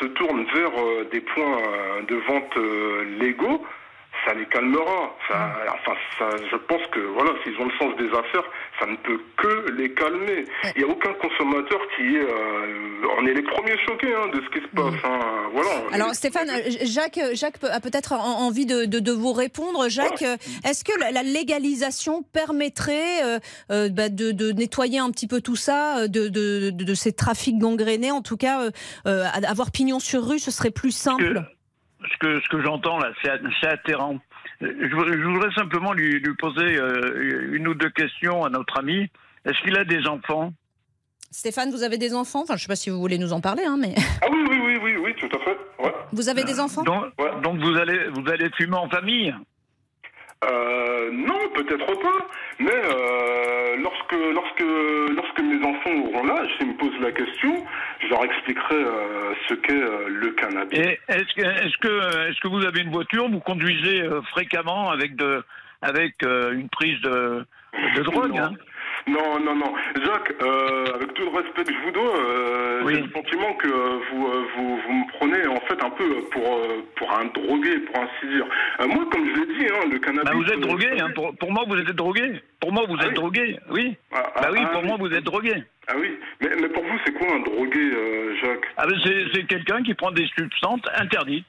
se 0.00 0.06
tournent 0.06 0.46
vers 0.54 0.72
des 1.10 1.20
points 1.20 1.58
de 2.08 2.16
vente 2.16 2.56
légaux, 3.20 3.64
ça 4.26 4.34
les 4.34 4.46
calmera. 4.46 5.16
Ça, 5.28 5.52
enfin, 5.74 5.92
ça, 6.18 6.26
je 6.50 6.56
pense 6.56 6.82
que 6.92 7.00
voilà, 7.00 7.30
s'ils 7.42 7.56
ont 7.60 7.64
le 7.66 7.72
sens 7.78 7.96
des 7.96 8.08
affaires, 8.08 8.44
ça 8.80 8.86
ne 8.86 8.96
peut 8.96 9.20
que 9.36 9.70
les 9.72 9.92
calmer. 9.94 10.44
Il 10.76 10.84
n'y 10.84 10.88
a 10.88 10.92
aucun 10.92 11.12
consommateur 11.14 11.80
qui 11.96 12.16
est. 12.16 12.20
euh, 12.20 13.06
on 13.18 13.26
est 13.26 13.34
les 13.34 13.42
premiers 13.42 13.76
choqués 13.86 14.14
hein, 14.14 14.28
de 14.32 14.40
ce 14.42 14.48
qui 14.50 14.64
se 14.64 14.68
passe. 14.74 14.94
hein. 15.04 15.18
Voilà. 15.52 15.70
Alors 15.92 16.08
les 16.08 16.14
Stéphane, 16.14 16.48
Jacques, 16.82 17.20
Jacques 17.34 17.58
a 17.70 17.80
peut-être 17.80 18.12
en- 18.12 18.46
envie 18.46 18.66
de, 18.66 18.84
de- 18.84 18.98
de 19.00 19.12
vous 19.12 19.32
répondre. 19.32 19.88
Jacques, 19.88 20.22
euh, 20.22 20.36
est-ce 20.64 20.84
que 20.84 20.98
la, 20.98 21.10
la 21.10 21.22
légalisation 21.22 22.22
permettrait 22.22 23.22
euh, 23.24 23.38
euh, 23.70 23.88
bah, 23.88 24.08
de, 24.08 24.30
de 24.32 24.52
nettoyer 24.52 24.98
un 24.98 25.10
petit 25.10 25.26
peu 25.26 25.40
tout 25.40 25.56
ça, 25.56 26.08
de, 26.08 26.94
ces 26.94 27.12
trafics 27.12 27.58
gangrénés? 27.58 28.10
En 28.12 28.22
tout 28.22 28.36
cas, 28.36 28.68
avoir 29.04 29.70
pignon 29.70 29.98
sur 30.00 30.24
rue, 30.26 30.38
ce 30.38 30.50
serait 30.50 30.70
plus 30.70 30.90
simple. 30.92 31.42
Ce 32.12 32.16
que, 32.18 32.40
ce 32.40 32.48
que 32.48 32.62
j'entends 32.62 32.98
là, 32.98 33.10
c'est 33.22 33.66
atterrant. 33.68 34.18
Euh, 34.62 34.72
Je, 34.90 34.94
voudrais- 34.94 35.16
je 35.18 35.24
voudrais 35.24 35.52
simplement 35.54 35.92
lui, 35.92 36.18
lui 36.20 36.34
poser 36.36 36.76
euh, 36.78 37.50
une 37.52 37.68
ou 37.68 37.74
deux 37.74 37.90
questions 37.90 38.44
à 38.44 38.50
notre 38.50 38.78
ami. 38.78 39.08
Est-ce 39.44 39.60
qu'il 39.62 39.76
a 39.76 39.84
des 39.84 40.06
enfants? 40.06 40.52
Stéphane, 41.30 41.70
vous 41.70 41.82
avez 41.82 41.96
des 41.98 42.14
enfants? 42.14 42.42
Enfin, 42.42 42.54
je 42.56 42.58
ne 42.58 42.62
sais 42.62 42.68
pas 42.68 42.76
si 42.76 42.90
vous 42.90 43.00
voulez 43.00 43.18
nous 43.18 43.32
en 43.32 43.40
parler, 43.40 43.64
hein, 43.64 43.76
mais 43.80 43.94
Ah 44.22 44.26
oui, 44.30 44.38
oui, 44.50 44.58
oui, 44.62 44.78
oui, 44.82 44.96
oui, 45.02 45.14
tout 45.18 45.28
à 45.34 45.40
fait. 45.42 45.56
Ouais. 45.82 45.92
vous 46.12 46.28
avez 46.28 46.44
des 46.44 46.60
enfants? 46.60 46.82
Donc, 46.82 47.04
Ouais. 47.18 47.30
donc 47.42 47.58
vous 47.60 47.74
allez 47.76 48.08
vous 48.10 48.28
allez 48.30 48.50
fumer 48.56 48.76
en 48.76 48.88
famille? 48.90 49.34
Euh, 50.44 51.10
non, 51.12 51.38
peut-être 51.54 51.86
pas. 51.86 52.26
Mais 52.58 52.70
euh, 52.70 53.76
lorsque, 53.82 54.12
lorsque, 54.12 54.64
lorsque 55.14 55.40
mes 55.40 55.64
enfants 55.64 55.94
auront 56.06 56.24
l'âge, 56.24 56.48
s'ils 56.58 56.68
me 56.68 56.76
posent 56.76 57.00
la 57.00 57.12
question, 57.12 57.64
je 58.00 58.08
leur 58.08 58.24
expliquerai 58.24 58.74
euh, 58.74 59.34
ce 59.48 59.54
qu'est 59.54 59.72
euh, 59.72 60.08
le 60.08 60.30
cannabis. 60.32 60.78
Et 60.78 60.98
est-ce 61.08 61.34
que 61.34 61.42
est-ce 61.42 61.78
que 61.78 62.28
est-ce 62.30 62.40
que 62.40 62.48
vous 62.48 62.64
avez 62.64 62.80
une 62.80 62.90
voiture? 62.90 63.28
Vous 63.28 63.40
conduisez 63.40 64.02
fréquemment 64.30 64.90
avec 64.90 65.16
de 65.16 65.42
avec 65.82 66.14
euh, 66.24 66.52
une 66.52 66.68
prise 66.68 67.00
de, 67.02 67.44
de 67.96 68.02
drogue 68.02 68.34
Non. 68.34 68.44
hein 68.44 68.52
Non, 69.08 69.40
non, 69.40 69.56
non. 69.56 69.74
Jacques, 69.96 70.32
euh, 70.42 70.94
avec 70.94 71.12
tout 71.14 71.22
le 71.24 71.30
respect 71.36 71.64
que 71.64 71.72
je 71.72 71.78
vous 71.84 71.90
dois, 71.90 72.16
euh, 72.16 72.82
Oui. 72.84 72.94
j'ai 72.94 73.00
le 73.02 73.10
sentiment 73.10 73.52
que 73.54 73.66
vous, 73.68 74.26
euh, 74.28 74.44
vous, 74.56 74.76
vous 74.78 74.92
me 74.92 75.08
prenez 75.18 75.46
en 75.48 75.60
fait 75.66 75.82
un 75.84 75.90
peu 75.90 76.20
pour, 76.30 76.46
euh, 76.56 76.82
pour 76.96 77.10
un 77.12 77.24
drogué, 77.26 77.78
pour 77.80 77.96
ainsi 77.96 78.26
dire. 78.32 78.46
Euh, 78.80 78.86
moi, 78.86 79.04
comme 79.10 79.26
je 79.28 79.40
l'ai 79.40 79.46
dit, 79.58 79.66
hein, 79.66 79.88
le 79.90 79.98
cannabis... 79.98 80.24
Bah, 80.30 80.36
vous 80.36 80.44
êtes 80.44 80.58
euh, 80.58 80.60
drogué. 80.68 81.00
Hein. 81.00 81.10
Pour, 81.14 81.34
pour 81.36 81.50
moi, 81.52 81.64
vous 81.66 81.76
êtes 81.76 81.86
drogué. 81.90 82.40
Pour 82.60 82.72
moi, 82.72 82.84
vous 82.88 82.96
Ah 82.98 83.02
êtes 83.02 83.08
oui 83.08 83.14
drogué. 83.14 83.56
Oui. 83.70 83.96
Ah, 84.12 84.32
Bah 84.40 84.48
oui, 84.52 84.58
ah, 84.62 84.66
pour 84.68 84.80
ah, 84.84 84.86
moi, 84.86 84.96
vous 85.00 85.12
êtes 85.12 85.24
drogué. 85.24 85.54
Ah 85.88 85.94
oui, 85.98 86.16
mais, 86.40 86.50
mais 86.60 86.68
pour 86.68 86.84
vous, 86.84 86.98
c'est 87.04 87.12
quoi 87.12 87.26
un 87.34 87.40
drogué, 87.40 87.80
euh, 87.80 88.36
Jacques? 88.40 88.66
Ah 88.76 88.86
ben 88.86 88.96
c'est 89.04 89.24
c'est 89.34 89.44
quelqu'un 89.48 89.82
qui 89.82 89.94
prend 89.94 90.12
des 90.12 90.26
substances 90.38 90.80
interdites, 90.96 91.44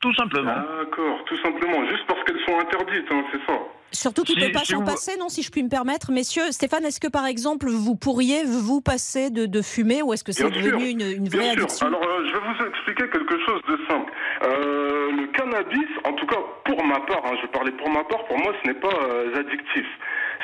tout 0.00 0.14
simplement. 0.14 0.54
D'accord, 0.78 1.24
tout 1.26 1.36
simplement, 1.42 1.86
juste 1.88 2.04
parce 2.06 2.22
qu'elles 2.24 2.40
sont 2.46 2.58
interdites, 2.58 3.06
hein, 3.10 3.22
c'est 3.32 3.44
ça. 3.46 3.58
Surtout 3.92 4.22
qu'il 4.22 4.36
ne 4.36 4.42
Si- 4.42 4.46
peut 4.46 4.52
pas 4.52 4.64
si 4.64 4.72
s'en 4.72 4.78
vous- 4.78 4.84
passer, 4.86 5.16
non, 5.18 5.28
si 5.28 5.42
je 5.42 5.50
puis 5.50 5.64
me 5.64 5.68
permettre. 5.68 6.12
Messieurs, 6.12 6.52
Stéphane, 6.52 6.84
est-ce 6.84 7.00
que 7.00 7.08
par 7.08 7.26
exemple, 7.26 7.66
vous 7.68 7.96
pourriez 7.96 8.44
vous 8.44 8.80
passer 8.80 9.30
de, 9.30 9.46
de 9.46 9.62
fumer 9.62 10.00
ou 10.02 10.12
est-ce 10.12 10.22
que 10.22 10.30
c'est 10.30 10.42
sûr. 10.42 10.50
devenu 10.50 10.88
une, 10.90 11.00
une 11.00 11.28
vraie 11.28 11.40
Bien 11.40 11.52
sûr. 11.54 11.62
addiction? 11.64 11.86
Alors, 11.88 12.02
euh, 12.04 12.24
je 12.24 12.32
vais 12.32 12.38
vous 12.38 12.66
expliquer 12.70 13.10
quelque 13.10 13.38
chose 13.44 13.60
de 13.68 13.76
simple. 13.90 14.12
Euh, 14.44 15.10
le 15.10 15.26
cannabis, 15.36 15.88
en 16.04 16.12
tout 16.12 16.26
cas 16.26 16.38
pour 16.64 16.84
ma 16.84 17.00
part, 17.00 17.22
hein, 17.26 17.34
je 17.42 17.46
parlais 17.48 17.72
pour 17.72 17.90
ma 17.90 18.04
part, 18.04 18.24
pour 18.26 18.38
moi, 18.38 18.52
ce 18.62 18.68
n'est 18.68 18.78
pas 18.78 18.94
euh, 18.94 19.34
addictif. 19.40 19.86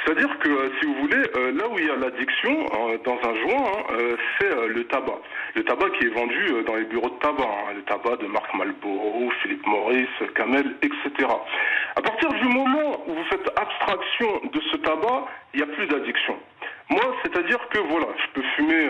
C'est-à-dire 0.06 0.38
que, 0.38 0.48
euh, 0.48 0.70
si 0.78 0.86
vous 0.86 0.94
voulez, 1.00 1.22
euh, 1.36 1.50
là 1.50 1.68
où 1.68 1.76
il 1.80 1.86
y 1.86 1.90
a 1.90 1.96
l'addiction 1.96 2.52
euh, 2.52 2.96
dans 3.04 3.18
un 3.28 3.34
joint, 3.42 3.64
hein, 3.66 4.16
c'est 4.38 4.68
le 4.68 4.84
tabac. 4.84 5.18
Le 5.56 5.64
tabac 5.64 5.90
qui 5.98 6.06
est 6.06 6.14
vendu 6.14 6.62
dans 6.64 6.76
les 6.76 6.84
bureaux 6.84 7.08
de 7.08 7.18
tabac, 7.18 7.42
hein, 7.42 7.72
le 7.74 7.82
tabac 7.82 8.16
de 8.22 8.26
marque 8.28 8.54
Marlboro, 8.54 9.28
Philippe 9.42 9.66
Morris, 9.66 10.06
Camel, 10.36 10.76
etc. 10.82 11.28
À 11.96 12.02
partir 12.02 12.28
du 12.28 12.46
moment 12.46 13.02
où 13.08 13.14
vous 13.14 13.24
faites 13.24 13.48
abstraction 13.58 14.42
de 14.52 14.60
ce 14.70 14.76
tabac, 14.76 15.26
il 15.54 15.64
n'y 15.64 15.68
a 15.68 15.74
plus 15.74 15.86
d'addiction. 15.88 16.36
Moi, 16.88 17.02
c'est-à-dire 17.24 17.58
que 17.70 17.78
voilà, 17.80 18.06
je 18.16 18.40
peux 18.40 18.46
fumer 18.54 18.88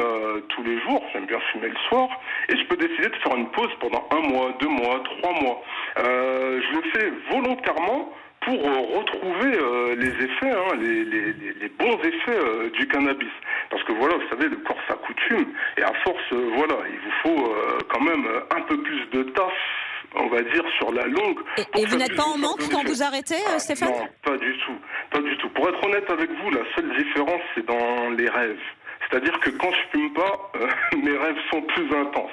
tous 0.49 0.63
les 0.65 0.79
jours, 0.83 1.03
j'aime 1.15 1.25
bien 1.25 1.41
fumer 1.53 1.69
le 1.69 1.79
soir, 1.89 2.09
et 2.51 2.57
je 2.59 2.65
peux 2.65 2.77
décider 2.77 3.09
de 3.09 3.17
faire 3.17 3.35
une 3.35 3.49
pause 3.53 3.71
pendant 3.81 4.07
un 4.11 4.21
mois, 4.29 4.53
deux 4.61 4.69
mois, 4.69 5.03
trois 5.19 5.33
mois. 5.41 5.63
Je 5.97 6.77
le 6.77 6.83
fais 6.93 7.13
volontairement 7.31 8.13
pour 8.47 8.63
retrouver 8.63 9.59
euh, 9.59 9.95
les 9.97 10.09
effets, 10.25 10.51
hein, 10.51 10.77
les, 10.81 11.05
les- 11.05 11.33
les- 11.35 11.53
les 11.61 11.69
bons 11.69 11.99
effets 11.99 12.39
euh, 12.39 12.71
du 12.71 12.87
cannabis. 12.89 13.29
Parce 13.71 13.83
que 13.83 13.93
voilà, 13.93 14.15
vous 14.15 14.29
savez, 14.31 14.49
le 14.49 14.57
corps 14.59 14.79
s'accoutume, 14.89 15.47
et 15.77 15.83
à 15.83 15.93
force, 16.05 16.23
euh, 16.33 16.51
voilà, 16.55 16.77
il 16.89 16.99
vous 17.01 17.13
faut 17.37 17.55
quand 17.91 18.01
même 18.01 18.25
un 18.57 18.61
peu 18.63 18.81
plus 18.83 19.05
de 19.13 19.23
taf, 19.31 19.53
on 20.15 20.29
va 20.29 20.43
dire, 20.43 20.63
sur 20.79 20.93
la 20.93 21.07
longue. 21.07 21.41
Et, 21.77 21.85
vous 21.87 21.97
n'êtes 21.97 22.15
pas 22.17 22.23
en 22.25 22.39
manque 22.39 22.63
quand 22.71 22.85
vous 22.87 23.03
arrêtez, 23.03 23.35
Ah, 23.53 23.59
Stéphane 23.59 23.91
Non, 23.91 24.09
pas 24.23 24.37
du 24.39 24.57
tout. 24.59 24.77
Pas 25.11 25.21
du 25.21 25.37
tout. 25.39 25.49
Pour 25.51 25.69
être 25.69 25.85
honnête 25.85 26.09
avec 26.11 26.31
vous, 26.31 26.51
la 26.51 26.63
seule 26.77 26.97
différence, 26.97 27.43
c'est 27.55 27.67
dans 27.67 28.11
les 28.17 28.29
rêves. 28.31 28.59
C'est-à-dire 29.11 29.39
que 29.41 29.51
quand 29.51 29.71
je 29.73 29.99
fume 29.99 30.13
pas, 30.15 30.53
mes 30.97 31.17
rêves 31.17 31.37
sont 31.53 31.63
plus 31.63 31.87
intenses. 31.97 32.31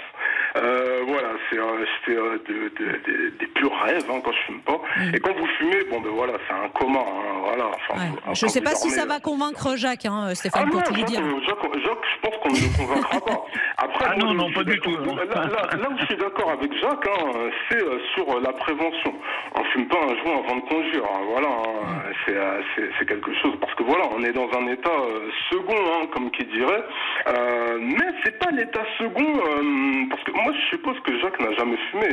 Euh, 0.55 1.01
voilà, 1.07 1.29
c'est 1.49 1.57
euh, 1.57 1.85
fais 2.05 2.15
euh, 2.15 2.37
de- 2.47 2.69
de- 2.77 3.11
de- 3.11 3.29
des 3.39 3.47
purs 3.47 3.73
rêves 3.83 4.05
hein, 4.09 4.21
quand 4.23 4.31
je 4.31 4.37
fume 4.45 4.61
pas. 4.61 4.79
Et 5.13 5.19
quand 5.19 5.33
vous 5.33 5.47
fumez, 5.57 5.83
bon 5.89 5.99
ben 6.01 6.09
voilà, 6.11 6.33
c'est 6.47 6.53
un 6.53 6.69
coma. 6.69 6.99
hein, 6.99 7.42
voilà. 7.43 7.65
Enfin, 7.67 7.99
Ouais. 7.99 8.09
vous- 8.25 8.35
Je 8.35 8.45
ne 8.45 8.51
sais 8.51 8.61
pas 8.61 8.75
si 8.75 8.89
ça 8.89 9.05
va 9.05 9.15
euh, 9.15 9.19
convaincre 9.19 9.75
Jacques, 9.75 10.05
hein, 10.05 10.27
ah 10.29 10.35
Stéphane, 10.35 10.69
pour 10.69 10.77
non, 10.77 10.81
tout 10.83 10.93
vous 10.93 10.99
Jacques, 10.99 11.09
dire. 11.09 11.21
euh, 11.21 11.41
Jacques, 11.45 11.77
Jacques, 11.83 12.05
je 12.15 12.27
pense 12.29 12.37
qu'on 12.41 12.49
ne 12.49 12.55
le 12.55 12.77
convaincra 12.77 13.19
pas. 13.21 13.45
Après, 13.77 14.05
Ah 14.09 14.15
non, 14.17 14.33
non, 14.33 14.51
pas 14.51 14.63
du 14.63 14.79
tout. 14.79 14.91
Là, 14.91 15.25
là- 15.25 15.77
là 15.77 15.89
où 15.91 15.97
je 15.99 16.05
suis 16.05 16.17
d'accord 16.17 16.51
avec 16.51 16.71
Jacques, 16.79 17.07
hein, 17.07 17.31
c'est 17.69 17.83
euh, 17.83 17.99
sur 18.15 18.39
la 18.39 18.53
prévention. 18.53 19.13
On 19.55 19.63
fume 19.65 19.87
pas 19.87 19.97
un 19.97 20.15
joint 20.23 20.39
avant 20.43 20.55
de 20.57 20.61
conduire. 20.61 21.03
hein, 21.03 21.21
voilà, 21.29 21.47
hein, 21.47 22.03
c'est, 22.25 22.35
euh, 22.35 22.61
c'est, 22.75 22.89
c'est 22.99 23.05
quelque 23.07 23.33
chose. 23.41 23.53
Parce 23.59 23.73
que 23.75 23.83
voilà, 23.83 24.05
on 24.15 24.23
est 24.23 24.33
dans 24.33 24.49
un 24.57 24.67
état 24.67 24.89
euh, 24.89 25.29
second, 25.51 25.75
hein, 25.77 26.07
comme 26.13 26.31
qui 26.31 26.45
dirait. 26.45 26.83
Euh, 27.27 27.77
mais 27.81 28.05
c'est 28.23 28.37
pas 28.39 28.51
l'état 28.51 28.83
second, 28.97 29.33
euh, 29.37 30.05
parce 30.09 30.23
que 30.23 30.31
moi, 30.31 30.51
je 30.53 30.75
suppose 30.75 30.99
que 31.01 31.19
Jacques 31.19 31.39
n'a 31.39 31.53
jamais 31.53 31.77
fumé. 31.91 32.09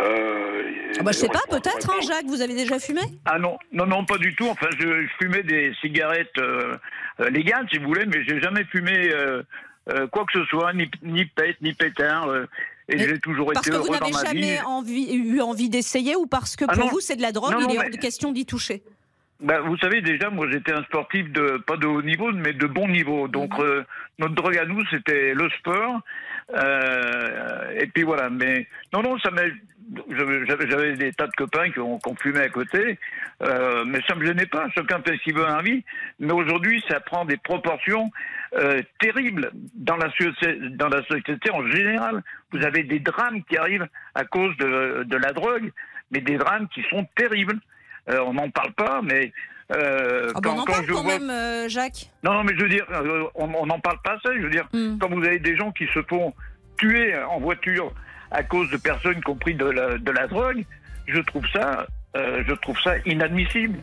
Euh, 0.00 0.62
Ah 0.98 1.02
bah, 1.02 1.12
je 1.12 1.18
sais 1.18 1.28
pas, 1.28 1.40
peut-être, 1.50 1.90
hein. 1.90 2.00
Jacques, 2.06 2.26
vous 2.26 2.40
avez 2.42 2.54
déjà 2.54 2.78
fumé? 2.78 3.00
Ah 3.24 3.38
non, 3.38 3.58
non, 3.72 3.86
non, 3.86 4.04
pas 4.04 4.18
du 4.18 4.34
tout. 4.34 4.46
Enfin, 4.48 4.68
je, 4.78 5.02
je 5.02 5.08
fumais 5.20 5.42
des 5.42 5.72
cigarettes 5.80 6.36
euh, 6.38 6.76
euh, 7.20 7.30
légales, 7.30 7.66
si 7.70 7.78
vous 7.78 7.86
voulez, 7.86 8.06
mais 8.06 8.24
j'ai 8.24 8.40
jamais 8.40 8.64
fumé 8.64 9.10
euh, 9.12 9.42
quoi 10.08 10.24
que 10.24 10.38
ce 10.40 10.44
soit, 10.46 10.72
ni, 10.72 10.90
ni 11.02 11.24
pète, 11.26 11.60
ni 11.60 11.76
euh, 12.00 12.46
et 12.88 12.98
j'ai 12.98 13.18
toujours 13.18 13.50
Parce 13.52 13.66
été 13.66 13.76
que 13.76 13.80
vous 13.80 13.86
heureux 13.88 13.98
dans 13.98 14.08
n'avez 14.10 14.12
ma 14.26 14.32
vie. 14.32 14.42
jamais 14.42 14.60
envie, 14.66 15.14
eu 15.14 15.40
envie 15.40 15.68
d'essayer 15.70 16.16
ou 16.16 16.26
parce 16.26 16.54
que 16.56 16.64
Ah 16.68 16.74
pour 16.74 16.84
non. 16.84 16.90
vous 16.90 17.00
c'est 17.00 17.16
de 17.16 17.22
la 17.22 17.32
drogue, 17.32 17.52
Non, 17.52 17.60
il 17.68 17.74
est 17.74 17.78
hors 17.78 17.84
mais- 17.84 17.90
de 17.90 17.96
question 17.96 18.30
d'y 18.32 18.44
toucher? 18.46 18.82
Ben, 19.40 19.60
vous 19.60 19.76
savez, 19.78 20.00
déjà, 20.00 20.30
moi, 20.30 20.46
j'étais 20.50 20.72
un 20.72 20.84
sportif 20.84 21.30
de 21.32 21.58
pas 21.66 21.76
de 21.76 21.86
haut 21.86 22.02
niveau, 22.02 22.30
mais 22.32 22.52
de 22.52 22.66
bon 22.66 22.88
niveau. 22.88 23.26
Donc, 23.28 23.52
Mhm. 23.58 23.64
euh, 23.64 23.82
notre 24.18 24.34
drogue 24.34 24.56
à 24.58 24.64
nous, 24.64 24.82
c'était 24.90 25.34
le 25.34 25.50
sport. 25.58 26.00
Euh, 26.54 27.70
et 27.80 27.86
puis 27.88 28.02
voilà. 28.04 28.30
Mais 28.30 28.66
non, 28.92 29.02
non, 29.02 29.18
ça 29.18 29.30
m'est. 29.30 29.52
J'avais- 30.10 30.96
des 30.96 31.12
tas 31.12 31.26
de 31.26 31.32
copains 31.36 31.70
qui 31.70 31.80
ont 31.80 31.98
fumé 32.20 32.40
à 32.40 32.48
côté, 32.48 32.98
euh, 33.42 33.84
mais 33.86 34.00
ça 34.06 34.14
me 34.14 34.24
gênait 34.24 34.46
pas. 34.46 34.68
Chacun 34.74 35.00
fait 35.02 35.16
ce 35.16 35.22
qu'il 35.22 35.34
veut 35.34 35.44
la 35.44 35.62
vie. 35.62 35.84
Mais 36.18 36.32
aujourd'hui, 36.32 36.82
ça 36.88 37.00
prend 37.00 37.24
des 37.24 37.36
proportions 37.36 38.10
euh, 38.56 38.82
terribles 39.00 39.50
dans 39.74 39.96
la, 39.96 40.10
société, 40.12 40.56
dans 40.70 40.88
la 40.88 41.02
société 41.06 41.50
en 41.50 41.66
général. 41.68 42.22
Vous 42.52 42.64
avez 42.64 42.82
des 42.84 43.00
drames 43.00 43.42
qui 43.44 43.56
arrivent 43.56 43.88
à 44.14 44.24
cause 44.24 44.56
de, 44.58 45.02
de 45.04 45.16
la 45.16 45.32
drogue, 45.32 45.72
mais 46.10 46.20
des 46.20 46.36
drames 46.36 46.68
qui 46.68 46.82
sont 46.90 47.06
terribles. 47.16 47.58
Euh, 48.10 48.20
on 48.26 48.34
n'en 48.34 48.50
parle 48.50 48.72
pas, 48.74 49.00
mais 49.02 49.32
euh, 49.74 50.30
Ah 50.34 50.40
bon, 50.40 50.50
on 50.50 50.58
en 50.60 50.64
parle 50.64 50.86
quand 50.86 51.02
même, 51.04 51.30
euh, 51.30 51.68
Jacques. 51.68 52.10
Non, 52.22 52.34
non, 52.34 52.44
mais 52.44 52.52
je 52.56 52.62
veux 52.62 52.68
dire, 52.68 52.86
on 53.34 53.66
n'en 53.66 53.80
parle 53.80 53.98
pas 54.04 54.18
ça. 54.24 54.30
Je 54.34 54.40
veux 54.42 54.50
dire, 54.50 54.68
Hmm. 54.72 54.98
quand 54.98 55.08
vous 55.08 55.24
avez 55.24 55.38
des 55.38 55.56
gens 55.56 55.72
qui 55.72 55.86
se 55.94 56.02
font 56.02 56.32
tuer 56.78 57.16
en 57.16 57.40
voiture 57.40 57.92
à 58.30 58.42
cause 58.42 58.70
de 58.70 58.76
personnes 58.76 59.20
qui 59.22 59.30
ont 59.30 59.36
pris 59.36 59.54
de 59.54 59.64
la, 59.66 59.98
de 59.98 60.10
la 60.10 60.26
drogue, 60.26 60.64
je 61.06 61.20
trouve 61.20 61.46
ça, 61.52 61.86
euh, 62.16 62.42
je 62.46 62.52
trouve 62.54 62.78
ça 62.80 62.94
inadmissible. 63.06 63.78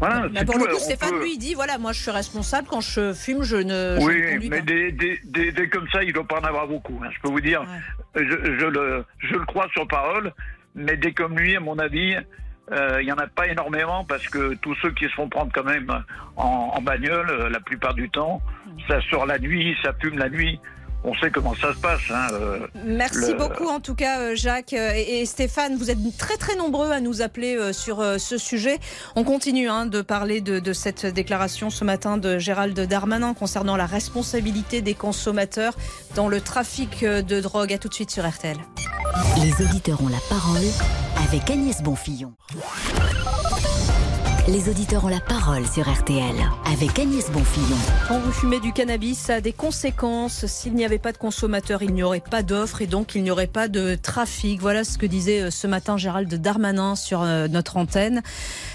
Voilà. 0.00 0.28
Mais 0.32 0.40
c'est 0.40 0.44
pour 0.46 0.54
tout. 0.54 0.60
le 0.60 0.66
coup, 0.66 0.76
On 0.76 0.78
Stéphane, 0.78 1.10
peut- 1.10 1.22
lui, 1.22 1.34
il 1.34 1.38
dit 1.38 1.54
voilà, 1.54 1.78
moi, 1.78 1.92
je 1.92 2.00
suis 2.02 2.10
responsable. 2.10 2.66
Quand 2.68 2.80
je 2.80 3.12
fume, 3.12 3.42
je 3.44 3.56
ne, 3.56 3.96
je 4.00 4.04
Oui, 4.04 4.20
ne 4.22 4.32
conduis 4.32 4.48
mais 4.50 4.60
des, 4.62 4.90
des, 4.92 5.20
des, 5.24 5.52
des 5.52 5.68
comme 5.68 5.88
ça, 5.92 6.02
il 6.02 6.08
ne 6.08 6.12
doit 6.14 6.26
pas 6.26 6.40
en 6.40 6.44
avoir 6.44 6.66
beaucoup. 6.66 7.00
hein. 7.04 7.08
Je 7.14 7.20
peux 7.20 7.28
vous 7.28 7.40
dire, 7.40 7.62
Ouais. 8.16 8.24
je, 8.24 8.58
je 8.58 8.66
le, 8.66 9.04
je 9.18 9.34
le 9.34 9.44
crois 9.44 9.68
sur 9.72 9.86
parole, 9.86 10.32
mais 10.74 10.96
des 10.96 11.12
comme 11.12 11.38
lui, 11.38 11.54
à 11.56 11.60
mon 11.60 11.78
avis, 11.78 12.16
euh, 12.72 12.98
il 13.00 13.04
n'y 13.06 13.12
en 13.12 13.18
a 13.18 13.26
pas 13.28 13.46
énormément 13.46 14.04
parce 14.04 14.26
que 14.28 14.54
tous 14.54 14.74
ceux 14.82 14.90
qui 14.92 15.04
se 15.04 15.10
font 15.14 15.28
prendre 15.28 15.52
quand 15.54 15.64
même 15.64 15.88
en, 16.36 16.72
en 16.74 16.80
bagnole, 16.82 17.28
euh, 17.30 17.48
la 17.48 17.60
plupart 17.60 17.94
du 17.94 18.10
temps, 18.10 18.42
ça 18.88 19.00
sort 19.10 19.26
la 19.26 19.38
nuit, 19.38 19.76
ça 19.82 19.92
fume 20.02 20.18
la 20.18 20.28
nuit. 20.28 20.58
On 21.06 21.14
sait 21.16 21.30
comment 21.30 21.54
ça 21.54 21.72
se 21.74 21.78
passe. 21.80 22.00
hein, 22.10 22.28
euh. 22.32 22.58
Merci 22.84 23.32
le- 23.32 23.34
beaucoup 23.34 23.68
en 23.68 23.78
tout 23.80 23.94
cas 23.94 24.20
euh, 24.20 24.34
Jacques 24.34 24.72
euh, 24.72 24.92
et, 24.94 25.20
et 25.20 25.26
Stéphane. 25.26 25.76
Vous 25.76 25.90
êtes 25.90 25.98
très 26.16 26.36
très 26.38 26.56
nombreux 26.56 26.90
à 26.92 27.00
nous 27.00 27.20
appeler 27.20 27.56
euh, 27.56 27.72
sur 27.74 28.00
euh, 28.00 28.16
ce 28.18 28.38
sujet. 28.38 28.78
On 29.14 29.22
continue 29.22 29.68
hein, 29.68 29.84
de 29.84 30.00
parler 30.00 30.40
de, 30.40 30.60
de 30.60 30.72
cette 30.72 31.04
déclaration 31.04 31.68
ce 31.68 31.84
matin 31.84 32.16
de 32.16 32.38
Gérald 32.38 32.78
Darmanin 32.80 33.34
concernant 33.34 33.76
la 33.76 33.86
responsabilité 33.86 34.80
des 34.80 34.94
consommateurs 34.94 35.74
dans 36.14 36.28
le 36.28 36.40
trafic 36.40 37.04
de 37.04 37.40
drogue. 37.40 37.72
À 37.74 37.78
tout 37.78 37.88
de 37.88 37.94
suite 37.94 38.10
sur 38.10 38.26
RTL. 38.26 38.56
Les 39.42 39.64
auditeurs 39.64 40.02
ont 40.02 40.08
la 40.08 40.18
parole 40.30 40.62
avec 41.28 41.50
Agnès 41.50 41.82
Bonfillon. 41.82 42.32
Les 44.46 44.68
auditeurs 44.68 45.06
ont 45.06 45.08
la 45.08 45.20
parole 45.20 45.66
sur 45.66 45.90
RTL 45.90 46.34
avec 46.70 46.98
Agnès 46.98 47.30
Bonfillon. 47.30 47.78
Quand 48.06 48.18
vous 48.18 48.30
fumez 48.30 48.60
du 48.60 48.74
cannabis, 48.74 49.18
ça 49.18 49.36
a 49.36 49.40
des 49.40 49.54
conséquences. 49.54 50.44
S'il 50.44 50.74
n'y 50.74 50.84
avait 50.84 50.98
pas 50.98 51.12
de 51.12 51.16
consommateurs, 51.16 51.82
il 51.82 51.94
n'y 51.94 52.02
aurait 52.02 52.20
pas 52.20 52.42
d'offres 52.42 52.82
et 52.82 52.86
donc 52.86 53.14
il 53.14 53.22
n'y 53.22 53.30
aurait 53.30 53.46
pas 53.46 53.68
de 53.68 53.94
trafic. 53.94 54.60
Voilà 54.60 54.84
ce 54.84 54.98
que 54.98 55.06
disait 55.06 55.40
euh, 55.40 55.50
ce 55.50 55.66
matin 55.66 55.96
Gérald 55.96 56.32
Darmanin 56.34 56.94
sur 56.94 57.22
euh, 57.22 57.48
notre 57.48 57.78
antenne. 57.78 58.22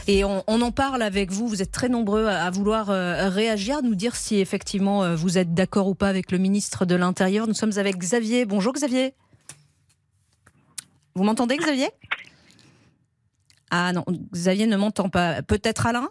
Et 0.07 0.23
on, 0.23 0.41
en 0.47 0.71
parle 0.71 1.03
avec 1.03 1.29
vous. 1.29 1.47
Vous 1.47 1.61
êtes 1.61 1.71
très 1.71 1.87
nombreux 1.87 2.25
à, 2.25 2.49
vouloir 2.49 2.89
euh, 2.89 3.29
réagir, 3.29 3.83
nous 3.83 3.93
dire 3.93 4.15
si 4.15 4.39
effectivement 4.39 5.13
vous 5.13 5.37
êtes 5.37 5.53
d'accord 5.53 5.87
ou 5.87 5.93
pas 5.93 6.07
avec 6.07 6.31
le 6.31 6.39
ministre 6.39 6.85
de 6.85 6.95
l'Intérieur. 6.95 7.45
Nous 7.45 7.53
sommes 7.53 7.77
avec 7.77 7.97
Xavier. 7.97 8.45
Bonjour 8.45 8.73
Xavier. 8.73 9.13
Vous 11.13 11.23
m'entendez 11.23 11.57
Xavier? 11.57 11.89
Ah 13.71 13.93
non, 13.93 14.03
Xavier 14.33 14.67
ne 14.67 14.77
m'entend 14.77 15.09
pas. 15.09 15.41
Peut-être 15.41 15.85
Alain 15.85 16.09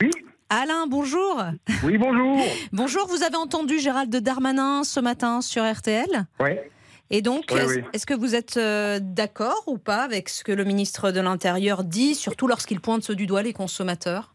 Oui. 0.00 0.10
Alain, 0.48 0.86
bonjour. 0.86 1.42
Oui, 1.84 1.96
bonjour. 1.96 2.38
Bonjour, 2.72 3.06
vous 3.08 3.22
avez 3.22 3.36
entendu 3.36 3.78
Gérald 3.78 4.14
Darmanin 4.14 4.84
ce 4.84 5.00
matin 5.00 5.40
sur 5.40 5.62
RTL 5.64 6.06
Ouais. 6.40 6.70
Et 7.08 7.22
donc, 7.22 7.44
Oui, 7.52 7.58
est-ce 7.94 8.04
oui. 8.04 8.06
que 8.06 8.14
vous 8.14 8.34
êtes 8.34 8.56
euh, 8.58 8.98
d'accord 9.00 9.62
ou 9.66 9.78
pas 9.78 10.02
avec 10.02 10.28
ce 10.28 10.44
que 10.44 10.52
le 10.52 10.64
ministre 10.64 11.10
de 11.10 11.20
l'Intérieur 11.20 11.84
dit, 11.84 12.14
surtout 12.14 12.48
lorsqu'il 12.48 12.80
pointe 12.80 13.10
du 13.12 13.26
doigt 13.26 13.42
les 13.42 13.52
consommateurs? 13.54 14.34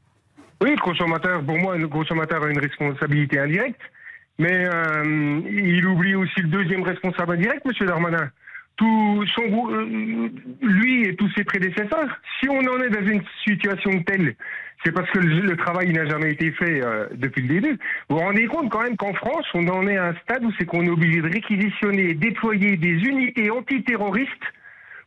Oui, 0.62 0.72
le 0.72 0.82
consommateur, 0.82 1.44
pour 1.44 1.58
moi, 1.58 1.78
le 1.78 1.88
consommateur 1.88 2.44
a 2.44 2.48
une 2.50 2.60
responsabilité 2.60 3.40
indirecte, 3.40 3.82
mais 4.40 4.68
euh, 4.68 5.42
il 5.48 5.86
oublie 5.86 6.16
aussi 6.16 6.40
le 6.42 6.48
deuxième 6.48 6.82
responsable 6.82 7.34
indirect, 7.34 7.64
Monsieur 7.66 7.86
Darmanin. 7.86 8.30
Tout 8.78 9.26
son, 9.34 9.72
euh, 9.72 10.30
lui 10.62 11.04
et 11.04 11.16
tous 11.16 11.30
ses 11.36 11.44
prédécesseurs. 11.44 12.10
Si 12.40 12.48
on 12.48 12.60
en 12.60 12.82
est 12.82 12.90
dans 12.90 13.06
une 13.06 13.24
situation 13.44 14.04
telle, 14.04 14.36
c'est 14.86 14.92
parce 14.92 15.10
que 15.10 15.20
le, 15.20 15.42
le 15.42 15.58
travail 15.58 15.92
n'a 15.92 16.06
jamais 16.06 16.32
été 16.32 16.52
fait 16.52 16.84
euh, 16.84 17.08
depuis 17.16 17.42
le 17.42 17.60
début. 17.60 17.80
Vous 18.10 18.18
vous 18.18 18.24
rendez 18.24 18.46
compte 18.46 18.70
quand 18.70 18.84
même 18.84 18.96
qu'en 18.96 19.14
France, 19.14 19.46
on 19.56 19.68
en 19.68 19.88
est 19.88 19.98
à 19.98 20.10
un 20.10 20.16
stade 20.16 20.46
où 20.46 20.52
c'est 20.60 20.66
qu'on 20.66 20.86
est 20.86 20.90
obligé 20.90 21.22
de 21.22 21.30
réquisitionner 21.30 22.10
et 22.10 22.14
déployer 22.14 22.78
des 22.78 22.94
unités 22.94 23.50
antiterroristes 23.50 24.30